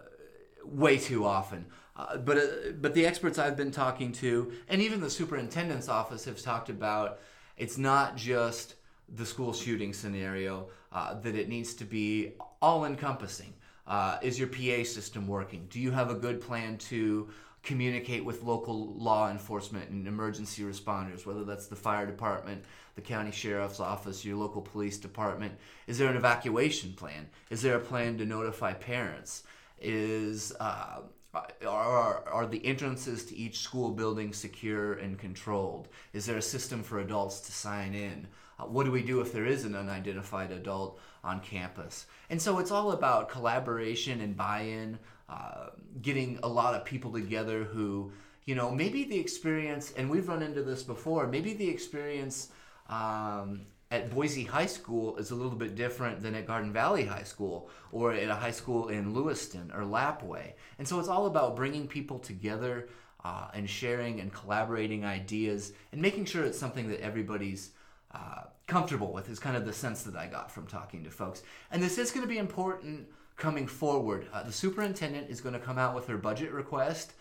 way 0.65 0.97
too 0.97 1.25
often. 1.25 1.67
Uh, 1.95 2.17
but 2.17 2.37
uh, 2.37 2.47
but 2.79 2.93
the 2.93 3.05
experts 3.05 3.37
I've 3.37 3.57
been 3.57 3.71
talking 3.71 4.11
to, 4.13 4.51
and 4.69 4.81
even 4.81 5.01
the 5.01 5.09
superintendent's 5.09 5.89
office, 5.89 6.25
have 6.25 6.41
talked 6.41 6.69
about 6.69 7.19
it's 7.57 7.77
not 7.77 8.15
just 8.15 8.75
the 9.09 9.25
school 9.25 9.53
shooting 9.53 9.93
scenario. 9.93 10.69
Uh, 10.93 11.13
that 11.21 11.35
it 11.35 11.47
needs 11.47 11.73
to 11.73 11.85
be 11.85 12.33
all 12.61 12.83
encompassing. 12.83 13.53
Uh, 13.87 14.17
is 14.21 14.37
your 14.37 14.49
PA 14.49 14.83
system 14.83 15.25
working? 15.25 15.65
Do 15.69 15.79
you 15.79 15.89
have 15.89 16.09
a 16.09 16.15
good 16.15 16.41
plan 16.41 16.77
to 16.89 17.29
communicate 17.63 18.25
with 18.25 18.43
local 18.43 18.93
law 18.95 19.31
enforcement 19.31 19.89
and 19.89 20.05
emergency 20.05 20.63
responders, 20.63 21.25
whether 21.25 21.45
that's 21.45 21.67
the 21.67 21.77
fire 21.77 22.05
department, 22.05 22.65
the 22.95 23.01
county 23.01 23.31
sheriff's 23.31 23.79
office, 23.79 24.25
your 24.25 24.35
local 24.35 24.61
police 24.61 24.97
department? 24.97 25.53
Is 25.87 25.97
there 25.97 26.09
an 26.09 26.17
evacuation 26.17 26.91
plan? 26.91 27.29
Is 27.49 27.61
there 27.61 27.77
a 27.77 27.79
plan 27.79 28.17
to 28.17 28.25
notify 28.25 28.73
parents? 28.73 29.43
Is 29.79 30.51
uh, 30.59 31.03
are, 31.33 32.27
are 32.27 32.45
the 32.45 32.65
entrances 32.65 33.25
to 33.25 33.35
each 33.35 33.59
school 33.59 33.91
building 33.91 34.33
secure 34.33 34.93
and 34.93 35.17
controlled? 35.17 35.87
Is 36.13 36.25
there 36.25 36.37
a 36.37 36.41
system 36.41 36.83
for 36.83 36.99
adults 36.99 37.39
to 37.41 37.51
sign 37.51 37.93
in? 37.93 38.27
Uh, 38.59 38.65
what 38.65 38.85
do 38.85 38.91
we 38.91 39.03
do 39.03 39.21
if 39.21 39.31
there 39.31 39.45
is 39.45 39.63
an 39.63 39.75
unidentified 39.75 40.51
adult 40.51 40.99
on 41.23 41.39
campus? 41.39 42.05
And 42.29 42.41
so 42.41 42.59
it's 42.59 42.71
all 42.71 42.91
about 42.91 43.29
collaboration 43.29 44.21
and 44.21 44.35
buy 44.35 44.61
in, 44.61 44.99
uh, 45.29 45.67
getting 46.01 46.39
a 46.43 46.47
lot 46.47 46.75
of 46.75 46.83
people 46.83 47.11
together 47.13 47.63
who, 47.63 48.11
you 48.45 48.55
know, 48.55 48.71
maybe 48.71 49.05
the 49.05 49.19
experience, 49.19 49.93
and 49.95 50.09
we've 50.09 50.27
run 50.27 50.41
into 50.41 50.63
this 50.63 50.83
before, 50.83 51.27
maybe 51.27 51.53
the 51.53 51.69
experience 51.69 52.49
um, 52.89 53.61
at 53.91 54.09
Boise 54.09 54.45
High 54.45 54.65
School 54.65 55.17
is 55.17 55.31
a 55.31 55.35
little 55.35 55.57
bit 55.57 55.75
different 55.75 56.21
than 56.21 56.33
at 56.33 56.47
Garden 56.47 56.71
Valley 56.71 57.05
High 57.05 57.23
School 57.23 57.69
or 57.91 58.13
at 58.13 58.29
a 58.29 58.35
high 58.35 58.51
school 58.51 58.87
in 58.87 59.13
Lewiston 59.13 59.69
or 59.75 59.83
Lapwai. 59.83 60.53
And 60.79 60.87
so 60.87 60.97
it's 60.97 61.09
all 61.09 61.25
about 61.25 61.57
bringing 61.57 61.87
people 61.87 62.17
together 62.17 62.87
uh, 63.23 63.49
and 63.53 63.69
sharing 63.69 64.21
and 64.21 64.33
collaborating 64.33 65.03
ideas 65.03 65.73
and 65.91 66.01
making 66.01 66.25
sure 66.25 66.45
it's 66.45 66.57
something 66.57 66.87
that 66.87 67.01
everybody's 67.01 67.71
uh, 68.13 68.43
comfortable 68.65 69.11
with 69.11 69.29
is 69.29 69.39
kind 69.39 69.57
of 69.57 69.65
the 69.65 69.73
sense 69.73 70.03
that 70.03 70.15
I 70.15 70.27
got 70.27 70.49
from 70.49 70.67
talking 70.67 71.03
to 71.03 71.11
folks. 71.11 71.43
And 71.69 71.83
this 71.83 71.97
is 71.97 72.11
going 72.11 72.25
to 72.25 72.29
be 72.29 72.37
important 72.37 73.07
coming 73.35 73.67
forward. 73.67 74.27
Uh, 74.31 74.43
the 74.43 74.53
superintendent 74.53 75.29
is 75.29 75.41
going 75.41 75.53
to 75.53 75.59
come 75.59 75.77
out 75.77 75.95
with 75.95 76.07
her 76.07 76.17
budget 76.17 76.51
request 76.51 77.13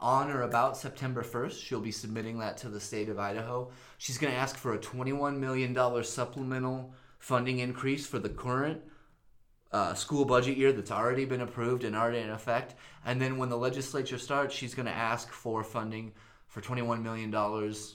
on 0.00 0.30
or 0.30 0.42
about 0.42 0.76
September 0.76 1.22
1st. 1.22 1.62
She'll 1.62 1.80
be 1.80 1.90
submitting 1.90 2.38
that 2.38 2.56
to 2.58 2.68
the 2.68 2.80
state 2.80 3.08
of 3.08 3.18
Idaho. 3.18 3.70
She's 3.98 4.18
going 4.18 4.32
to 4.32 4.38
ask 4.38 4.56
for 4.56 4.74
a 4.74 4.78
$21 4.78 5.38
million 5.38 6.04
supplemental 6.04 6.92
funding 7.18 7.58
increase 7.58 8.06
for 8.06 8.18
the 8.18 8.28
current 8.28 8.80
uh, 9.72 9.94
school 9.94 10.24
budget 10.24 10.56
year 10.56 10.72
that's 10.72 10.90
already 10.90 11.24
been 11.24 11.40
approved 11.40 11.84
and 11.84 11.94
already 11.94 12.18
in 12.18 12.30
effect. 12.30 12.74
And 13.04 13.20
then 13.20 13.36
when 13.36 13.48
the 13.48 13.58
legislature 13.58 14.18
starts, 14.18 14.54
she's 14.54 14.74
going 14.74 14.86
to 14.86 14.92
ask 14.92 15.30
for 15.30 15.62
funding 15.62 16.12
for 16.46 16.60
$21 16.62 17.02
million, 17.02 17.30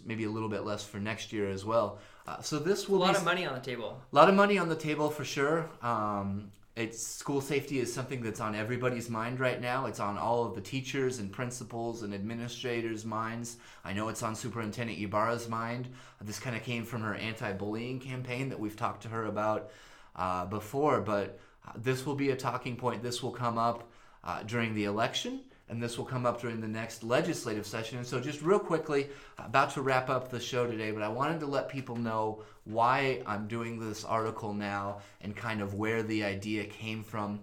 maybe 0.06 0.26
a 0.26 0.30
little 0.30 0.50
bit 0.50 0.64
less 0.64 0.84
for 0.84 1.00
next 1.00 1.34
year 1.34 1.50
as 1.50 1.66
well. 1.66 2.00
Uh, 2.28 2.40
so 2.42 2.60
this 2.60 2.88
will 2.88 3.00
be 3.00 3.06
a 3.06 3.08
lot 3.08 3.18
of 3.18 3.26
money 3.26 3.46
on 3.46 3.54
the 3.56 3.60
table. 3.60 4.00
A 4.12 4.16
lot 4.16 4.30
of 4.30 4.36
money 4.36 4.58
on 4.58 4.70
the 4.70 4.76
table 4.76 5.10
for 5.10 5.26
sure. 5.26 5.70
Um, 5.82 6.52
it's 6.76 7.06
school 7.06 7.40
safety 7.40 7.80
is 7.80 7.94
something 7.94 8.24
that's 8.24 8.40
on 8.40 8.56
everybody's 8.56 9.08
mind 9.08 9.40
right 9.40 9.62
now. 9.62 9.86
It's 9.86 10.00
on 10.00 10.18
all 10.18 10.44
of 10.44 10.56
the 10.56 10.62
teachers 10.62 11.20
and 11.20 11.32
principals 11.32 12.02
and 12.02 12.14
administrators' 12.14 13.06
minds. 13.06 13.58
I 13.86 13.94
know 13.94 14.10
it's 14.10 14.24
on 14.24 14.36
Superintendent 14.36 15.00
Ybarra's 15.00 15.48
mind. 15.48 15.90
This 16.22 16.40
kind 16.40 16.56
of 16.56 16.64
came 16.64 16.84
from 16.84 17.02
her 17.02 17.14
anti-bullying 17.14 18.00
campaign 18.00 18.50
that 18.50 18.60
we've 18.60 18.76
talked 18.76 19.04
to 19.04 19.10
her 19.10 19.26
about 19.26 19.70
uh, 20.16 20.46
before. 20.46 21.00
But 21.00 21.40
this 21.76 22.08
will 22.08 22.16
be 22.16 22.32
a 22.32 22.36
talking 22.36 22.76
point. 22.76 23.04
This 23.04 23.22
will 23.22 23.32
come 23.32 23.60
up 23.60 23.84
uh, 24.24 24.42
during 24.42 24.74
the 24.74 24.86
election 24.86 25.42
and 25.74 25.82
this 25.82 25.98
will 25.98 26.06
come 26.06 26.28
up 26.28 26.40
during 26.40 26.62
the 26.62 26.68
next 26.68 27.04
legislative 27.04 27.66
session. 27.66 27.98
And 27.98 28.06
so, 28.06 28.20
just 28.20 28.44
real 28.44 28.60
quickly, 28.60 29.08
about 29.40 29.72
to 29.72 29.82
wrap 29.82 30.08
up 30.08 30.30
the 30.30 30.40
show 30.40 30.68
today, 30.68 30.92
but 30.92 31.02
I 31.02 31.08
wanted 31.08 31.40
to 31.40 31.48
let 31.48 31.68
people 31.68 31.96
know 31.96 32.44
why 32.66 33.24
I'm 33.26 33.48
doing 33.48 33.80
this 33.80 34.06
article 34.06 34.54
now 34.54 35.00
and 35.22 35.36
kind 35.36 35.64
of 35.64 35.74
where 35.74 36.04
the 36.04 36.26
idea 36.26 36.66
came 36.66 37.04
from. 37.04 37.40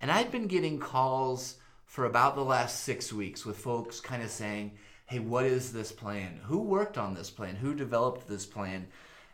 And 0.00 0.10
I've 0.10 0.32
been 0.32 0.46
getting 0.46 0.78
calls 0.78 1.56
for 1.84 2.06
about 2.06 2.36
the 2.36 2.44
last 2.44 2.84
six 2.84 3.12
weeks 3.12 3.44
with 3.44 3.58
folks 3.58 4.00
kind 4.00 4.22
of 4.22 4.30
saying, 4.30 4.72
hey, 5.04 5.18
what 5.18 5.44
is 5.44 5.70
this 5.70 5.92
plan? 5.92 6.40
Who 6.44 6.62
worked 6.62 6.96
on 6.96 7.12
this 7.12 7.28
plan? 7.28 7.54
Who 7.54 7.74
developed 7.74 8.26
this 8.26 8.46
plan? 8.46 8.86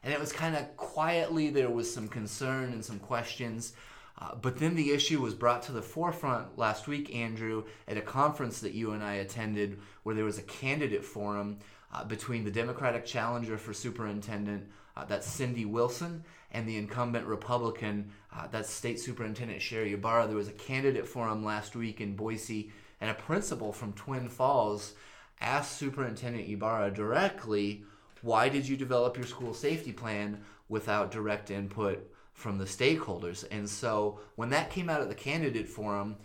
And 0.02 0.12
it 0.12 0.18
was 0.18 0.32
kind 0.32 0.56
of 0.56 0.76
quietly, 0.76 1.50
there 1.50 1.70
was 1.70 1.94
some 1.94 2.08
concern 2.08 2.72
and 2.72 2.84
some 2.84 2.98
questions. 2.98 3.74
Uh, 4.20 4.34
but 4.34 4.58
then 4.58 4.74
the 4.74 4.90
issue 4.90 5.20
was 5.20 5.34
brought 5.34 5.62
to 5.62 5.72
the 5.72 5.80
forefront 5.80 6.58
last 6.58 6.86
week, 6.86 7.14
Andrew, 7.14 7.64
at 7.88 7.96
a 7.96 8.02
conference 8.02 8.60
that 8.60 8.74
you 8.74 8.92
and 8.92 9.02
I 9.02 9.14
attended 9.14 9.78
where 10.02 10.14
there 10.14 10.24
was 10.24 10.38
a 10.38 10.42
candidate 10.42 11.04
forum 11.04 11.58
uh, 11.92 12.04
between 12.04 12.44
the 12.44 12.50
Democratic 12.50 13.06
challenger 13.06 13.56
for 13.56 13.72
superintendent, 13.72 14.68
uh, 14.96 15.04
that's 15.06 15.26
Cindy 15.26 15.64
Wilson, 15.64 16.22
and 16.52 16.68
the 16.68 16.76
incumbent 16.76 17.26
Republican, 17.26 18.10
uh, 18.36 18.46
that's 18.48 18.70
State 18.70 19.00
Superintendent 19.00 19.62
Sherri 19.62 19.94
Ybarra. 19.94 20.26
There 20.26 20.36
was 20.36 20.48
a 20.48 20.52
candidate 20.52 21.08
forum 21.08 21.44
last 21.44 21.74
week 21.74 22.00
in 22.00 22.14
Boise, 22.14 22.70
and 23.00 23.10
a 23.10 23.14
principal 23.14 23.72
from 23.72 23.94
Twin 23.94 24.28
Falls 24.28 24.92
asked 25.40 25.78
Superintendent 25.78 26.48
Ybarra 26.48 26.90
directly, 26.90 27.84
why 28.20 28.50
did 28.50 28.68
you 28.68 28.76
develop 28.76 29.16
your 29.16 29.26
school 29.26 29.54
safety 29.54 29.92
plan 29.92 30.42
without 30.68 31.10
direct 31.10 31.50
input 31.50 32.06
from 32.32 32.58
the 32.58 32.64
stakeholders? 32.64 33.44
And 33.50 33.68
so 33.68 34.20
when 34.36 34.50
that 34.50 34.70
came 34.70 34.88
out 34.88 35.00
at 35.00 35.08
the 35.08 35.14
candidate 35.14 35.68
forum, 35.68 36.16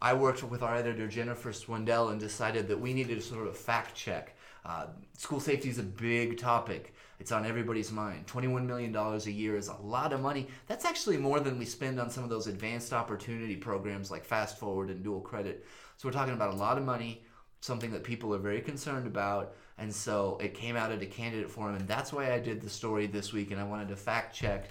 I 0.00 0.12
worked 0.12 0.42
with 0.42 0.62
our 0.62 0.74
editor 0.76 1.08
Jennifer 1.08 1.50
Swindell 1.50 2.10
and 2.10 2.20
decided 2.20 2.68
that 2.68 2.78
we 2.78 2.92
needed 2.92 3.16
to 3.16 3.22
sort 3.22 3.46
of 3.46 3.56
fact 3.56 3.94
check. 3.94 4.36
Uh, 4.64 4.86
school 5.16 5.40
safety 5.40 5.68
is 5.68 5.78
a 5.78 5.82
big 5.82 6.38
topic. 6.38 6.94
It's 7.20 7.32
on 7.32 7.46
everybody's 7.46 7.92
mind. 7.92 8.26
$21 8.26 8.66
million 8.66 8.94
a 8.94 9.18
year 9.30 9.56
is 9.56 9.68
a 9.68 9.76
lot 9.76 10.12
of 10.12 10.20
money. 10.20 10.48
That's 10.66 10.84
actually 10.84 11.16
more 11.16 11.40
than 11.40 11.58
we 11.58 11.64
spend 11.64 12.00
on 12.00 12.10
some 12.10 12.24
of 12.24 12.30
those 12.30 12.46
advanced 12.46 12.92
opportunity 12.92 13.56
programs 13.56 14.10
like 14.10 14.24
Fast 14.24 14.58
Forward 14.58 14.90
and 14.90 15.02
Dual 15.02 15.20
Credit. 15.20 15.64
So 15.96 16.08
we're 16.08 16.12
talking 16.12 16.34
about 16.34 16.52
a 16.52 16.56
lot 16.56 16.76
of 16.76 16.84
money 16.84 17.22
something 17.64 17.90
that 17.92 18.04
people 18.04 18.34
are 18.34 18.38
very 18.38 18.60
concerned 18.60 19.06
about. 19.06 19.54
And 19.78 19.92
so 19.92 20.38
it 20.38 20.52
came 20.52 20.76
out 20.76 20.92
at 20.92 21.00
a 21.00 21.06
candidate 21.06 21.50
forum, 21.50 21.76
and 21.76 21.88
that's 21.88 22.12
why 22.12 22.30
I 22.30 22.38
did 22.38 22.60
the 22.60 22.68
story 22.68 23.06
this 23.06 23.32
week. 23.32 23.52
And 23.52 23.60
I 23.60 23.64
wanted 23.64 23.88
to 23.88 23.96
fact 23.96 24.34
check 24.36 24.68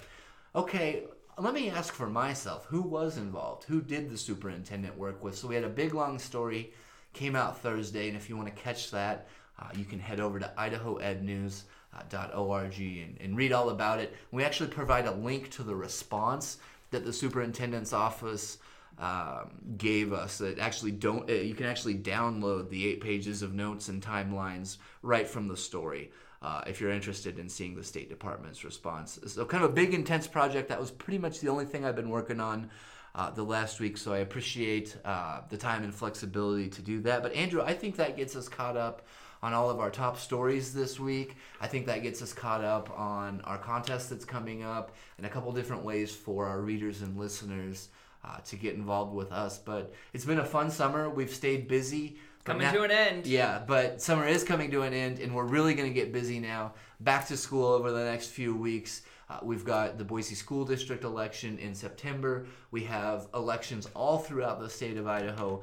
okay, 0.54 1.04
let 1.38 1.54
me 1.54 1.70
ask 1.70 1.92
for 1.92 2.08
myself 2.08 2.66
who 2.66 2.82
was 2.82 3.16
involved? 3.16 3.64
Who 3.64 3.80
did 3.80 4.10
the 4.10 4.18
superintendent 4.18 4.96
work 4.96 5.24
with? 5.24 5.36
So 5.36 5.48
we 5.48 5.56
had 5.56 5.64
a 5.64 5.68
big 5.68 5.94
long 5.94 6.16
story, 6.18 6.72
came 7.12 7.34
out 7.34 7.60
Thursday. 7.60 8.06
And 8.08 8.16
if 8.16 8.28
you 8.28 8.36
want 8.36 8.54
to 8.54 8.62
catch 8.62 8.92
that, 8.92 9.26
uh, 9.58 9.70
you 9.76 9.84
can 9.84 9.98
head 9.98 10.20
over 10.20 10.38
to 10.38 10.52
idahoednews.org 10.58 12.80
and, 12.80 13.18
and 13.20 13.36
read 13.36 13.52
all 13.52 13.70
about 13.70 13.98
it. 14.00 14.14
We 14.30 14.44
actually 14.44 14.70
provide 14.70 15.06
a 15.06 15.12
link 15.12 15.50
to 15.52 15.62
the 15.62 15.74
response 15.74 16.58
that 16.90 17.04
the 17.04 17.12
superintendent's 17.12 17.92
office 17.92 18.58
um, 18.98 19.50
gave 19.76 20.12
us 20.12 20.38
that 20.38 20.60
actually 20.60 20.92
don't 20.92 21.28
uh, 21.28 21.32
you 21.32 21.54
can 21.54 21.66
actually 21.66 21.96
download 21.96 22.70
the 22.70 22.86
eight 22.86 23.00
pages 23.00 23.42
of 23.42 23.52
notes 23.52 23.88
and 23.88 24.00
timelines 24.00 24.76
right 25.02 25.26
from 25.26 25.48
the 25.48 25.56
story 25.56 26.12
uh, 26.44 26.62
if 26.66 26.80
you're 26.80 26.92
interested 26.92 27.38
in 27.38 27.48
seeing 27.48 27.74
the 27.74 27.82
state 27.82 28.08
department's 28.08 28.64
response 28.64 29.18
so 29.26 29.44
kind 29.44 29.64
of 29.64 29.70
a 29.70 29.72
big 29.72 29.94
intense 29.94 30.26
project 30.26 30.68
that 30.68 30.78
was 30.78 30.90
pretty 30.90 31.18
much 31.18 31.40
the 31.40 31.48
only 31.48 31.64
thing 31.64 31.84
i've 31.84 31.96
been 31.96 32.10
working 32.10 32.38
on 32.38 32.70
uh, 33.16 33.30
the 33.30 33.42
last 33.42 33.80
week 33.80 33.96
so 33.96 34.12
i 34.12 34.18
appreciate 34.18 34.96
uh, 35.04 35.40
the 35.48 35.56
time 35.56 35.82
and 35.82 35.94
flexibility 35.94 36.68
to 36.68 36.82
do 36.82 37.00
that 37.00 37.22
but 37.22 37.32
andrew 37.34 37.62
i 37.62 37.72
think 37.72 37.96
that 37.96 38.16
gets 38.16 38.36
us 38.36 38.48
caught 38.48 38.76
up 38.76 39.02
on 39.44 39.52
all 39.52 39.68
of 39.68 39.78
our 39.78 39.90
top 39.90 40.18
stories 40.18 40.72
this 40.72 40.98
week. 40.98 41.36
I 41.60 41.66
think 41.66 41.84
that 41.84 42.02
gets 42.02 42.22
us 42.22 42.32
caught 42.32 42.64
up 42.64 42.98
on 42.98 43.42
our 43.42 43.58
contest 43.58 44.08
that's 44.08 44.24
coming 44.24 44.62
up 44.62 44.96
and 45.18 45.26
a 45.26 45.28
couple 45.28 45.52
different 45.52 45.84
ways 45.84 46.14
for 46.14 46.46
our 46.46 46.62
readers 46.62 47.02
and 47.02 47.18
listeners 47.18 47.90
uh, 48.24 48.38
to 48.46 48.56
get 48.56 48.74
involved 48.74 49.14
with 49.14 49.32
us. 49.32 49.58
But 49.58 49.92
it's 50.14 50.24
been 50.24 50.38
a 50.38 50.46
fun 50.46 50.70
summer. 50.70 51.10
We've 51.10 51.30
stayed 51.30 51.68
busy. 51.68 52.16
Coming 52.44 52.66
now, 52.66 52.72
to 52.72 52.82
an 52.82 52.90
end. 52.90 53.26
Yeah, 53.26 53.62
but 53.66 54.02
summer 54.02 54.26
is 54.26 54.44
coming 54.44 54.70
to 54.70 54.82
an 54.82 54.92
end, 54.92 55.18
and 55.18 55.34
we're 55.34 55.46
really 55.46 55.72
going 55.74 55.88
to 55.88 55.94
get 55.94 56.12
busy 56.12 56.38
now. 56.38 56.74
Back 57.00 57.26
to 57.28 57.38
school 57.38 57.64
over 57.64 57.90
the 57.90 58.04
next 58.04 58.28
few 58.28 58.54
weeks. 58.54 59.00
Uh, 59.30 59.38
we've 59.42 59.64
got 59.64 59.96
the 59.96 60.04
Boise 60.04 60.34
School 60.34 60.66
District 60.66 61.04
election 61.04 61.58
in 61.58 61.74
September. 61.74 62.46
We 62.70 62.84
have 62.84 63.28
elections 63.32 63.88
all 63.94 64.18
throughout 64.18 64.60
the 64.60 64.68
state 64.68 64.98
of 64.98 65.06
Idaho. 65.06 65.62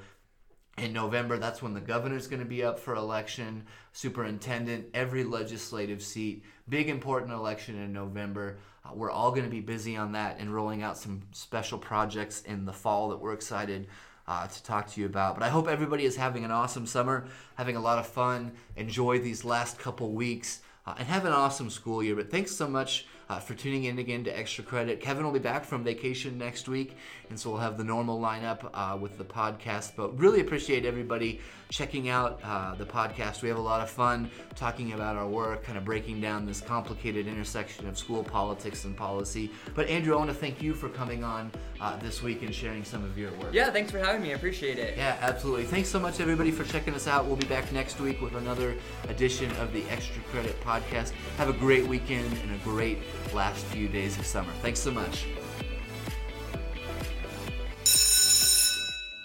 In 0.79 0.91
November, 0.91 1.37
that's 1.37 1.61
when 1.61 1.75
the 1.75 1.81
governor's 1.81 2.25
going 2.25 2.39
to 2.39 2.47
be 2.47 2.63
up 2.63 2.79
for 2.79 2.95
election, 2.95 3.63
superintendent, 3.93 4.87
every 4.95 5.23
legislative 5.23 6.01
seat. 6.01 6.43
Big 6.67 6.89
important 6.89 7.31
election 7.31 7.75
in 7.75 7.93
November. 7.93 8.57
Uh, 8.83 8.89
we're 8.95 9.11
all 9.11 9.29
going 9.29 9.43
to 9.43 9.49
be 9.51 9.59
busy 9.59 9.95
on 9.95 10.13
that 10.13 10.39
and 10.39 10.51
rolling 10.51 10.81
out 10.81 10.97
some 10.97 11.21
special 11.31 11.77
projects 11.77 12.41
in 12.41 12.65
the 12.65 12.73
fall 12.73 13.09
that 13.09 13.19
we're 13.19 13.33
excited 13.33 13.87
uh, 14.31 14.47
to 14.47 14.63
talk 14.63 14.89
to 14.89 15.01
you 15.01 15.05
about. 15.05 15.35
But 15.35 15.43
I 15.43 15.49
hope 15.49 15.67
everybody 15.67 16.05
is 16.05 16.15
having 16.15 16.45
an 16.45 16.51
awesome 16.51 16.87
summer, 16.87 17.25
having 17.55 17.75
a 17.75 17.81
lot 17.81 17.99
of 17.99 18.07
fun. 18.07 18.53
Enjoy 18.77 19.19
these 19.19 19.43
last 19.43 19.77
couple 19.77 20.13
weeks 20.13 20.61
uh, 20.87 20.95
and 20.97 21.05
have 21.07 21.25
an 21.25 21.33
awesome 21.33 21.69
school 21.69 22.01
year. 22.01 22.15
But 22.15 22.31
thanks 22.31 22.51
so 22.55 22.67
much 22.69 23.07
uh, 23.29 23.39
for 23.39 23.53
tuning 23.53 23.85
in 23.85 23.99
again 23.99 24.23
to 24.23 24.37
Extra 24.37 24.63
Credit. 24.63 24.99
Kevin 24.99 25.23
will 25.23 25.31
be 25.31 25.39
back 25.39 25.63
from 25.63 25.83
vacation 25.83 26.37
next 26.37 26.67
week, 26.67 26.95
and 27.29 27.39
so 27.39 27.51
we'll 27.51 27.59
have 27.59 27.77
the 27.77 27.83
normal 27.83 28.19
lineup 28.19 28.69
uh, 28.73 28.97
with 28.97 29.17
the 29.17 29.23
podcast. 29.23 29.93
But 29.95 30.17
really 30.19 30.41
appreciate 30.41 30.85
everybody 30.85 31.39
checking 31.69 32.09
out 32.09 32.39
uh, 32.43 32.75
the 32.75 32.85
podcast. 32.85 33.41
We 33.41 33.49
have 33.49 33.57
a 33.57 33.61
lot 33.61 33.81
of 33.81 33.89
fun 33.89 34.29
talking 34.55 34.91
about 34.91 35.15
our 35.15 35.27
work, 35.27 35.63
kind 35.63 35.77
of 35.77 35.85
breaking 35.85 36.19
down 36.19 36.45
this 36.45 36.59
complicated 36.59 37.27
intersection 37.27 37.87
of 37.87 37.97
school 37.97 38.23
politics 38.23 38.83
and 38.83 38.95
policy. 38.95 39.49
But 39.73 39.87
Andrew, 39.87 40.13
I 40.13 40.17
want 40.17 40.29
to 40.29 40.35
thank 40.35 40.61
you 40.61 40.73
for 40.73 40.89
coming 40.89 41.23
on 41.23 41.51
uh, 41.79 41.95
this 41.97 42.21
week 42.21 42.43
and 42.43 42.53
sharing 42.53 42.83
some 42.83 43.03
of 43.05 43.17
your 43.17 43.31
work. 43.33 43.53
Yeah, 43.53 43.71
thanks 43.71 43.89
for 43.89 43.99
having 43.99 44.21
me. 44.21 44.31
I 44.31 44.35
appreciate 44.35 44.77
it. 44.77 44.97
Yeah, 44.97 45.17
absolutely. 45.21 45.63
Thanks 45.63 45.89
so 45.89 45.99
much, 45.99 46.19
everybody, 46.19 46.51
for 46.51 46.65
checking 46.65 46.93
us 46.93 47.07
out. 47.07 47.25
We'll 47.25 47.37
be 47.37 47.47
back 47.47 47.71
next 47.71 47.99
week 47.99 48.21
with 48.21 48.35
another 48.35 48.75
edition 49.07 49.49
of 49.57 49.71
the 49.71 49.83
Extra 49.89 50.21
Credit 50.23 50.59
Podcast. 50.61 51.13
Have 51.37 51.49
a 51.49 51.53
great 51.53 51.87
weekend 51.87 52.37
and 52.43 52.51
a 52.51 52.63
great 52.63 52.97
last 53.33 53.65
few 53.65 53.87
days 53.87 54.17
of 54.17 54.25
summer. 54.25 54.51
Thanks 54.61 54.79
so 54.79 54.91
much. 54.91 55.25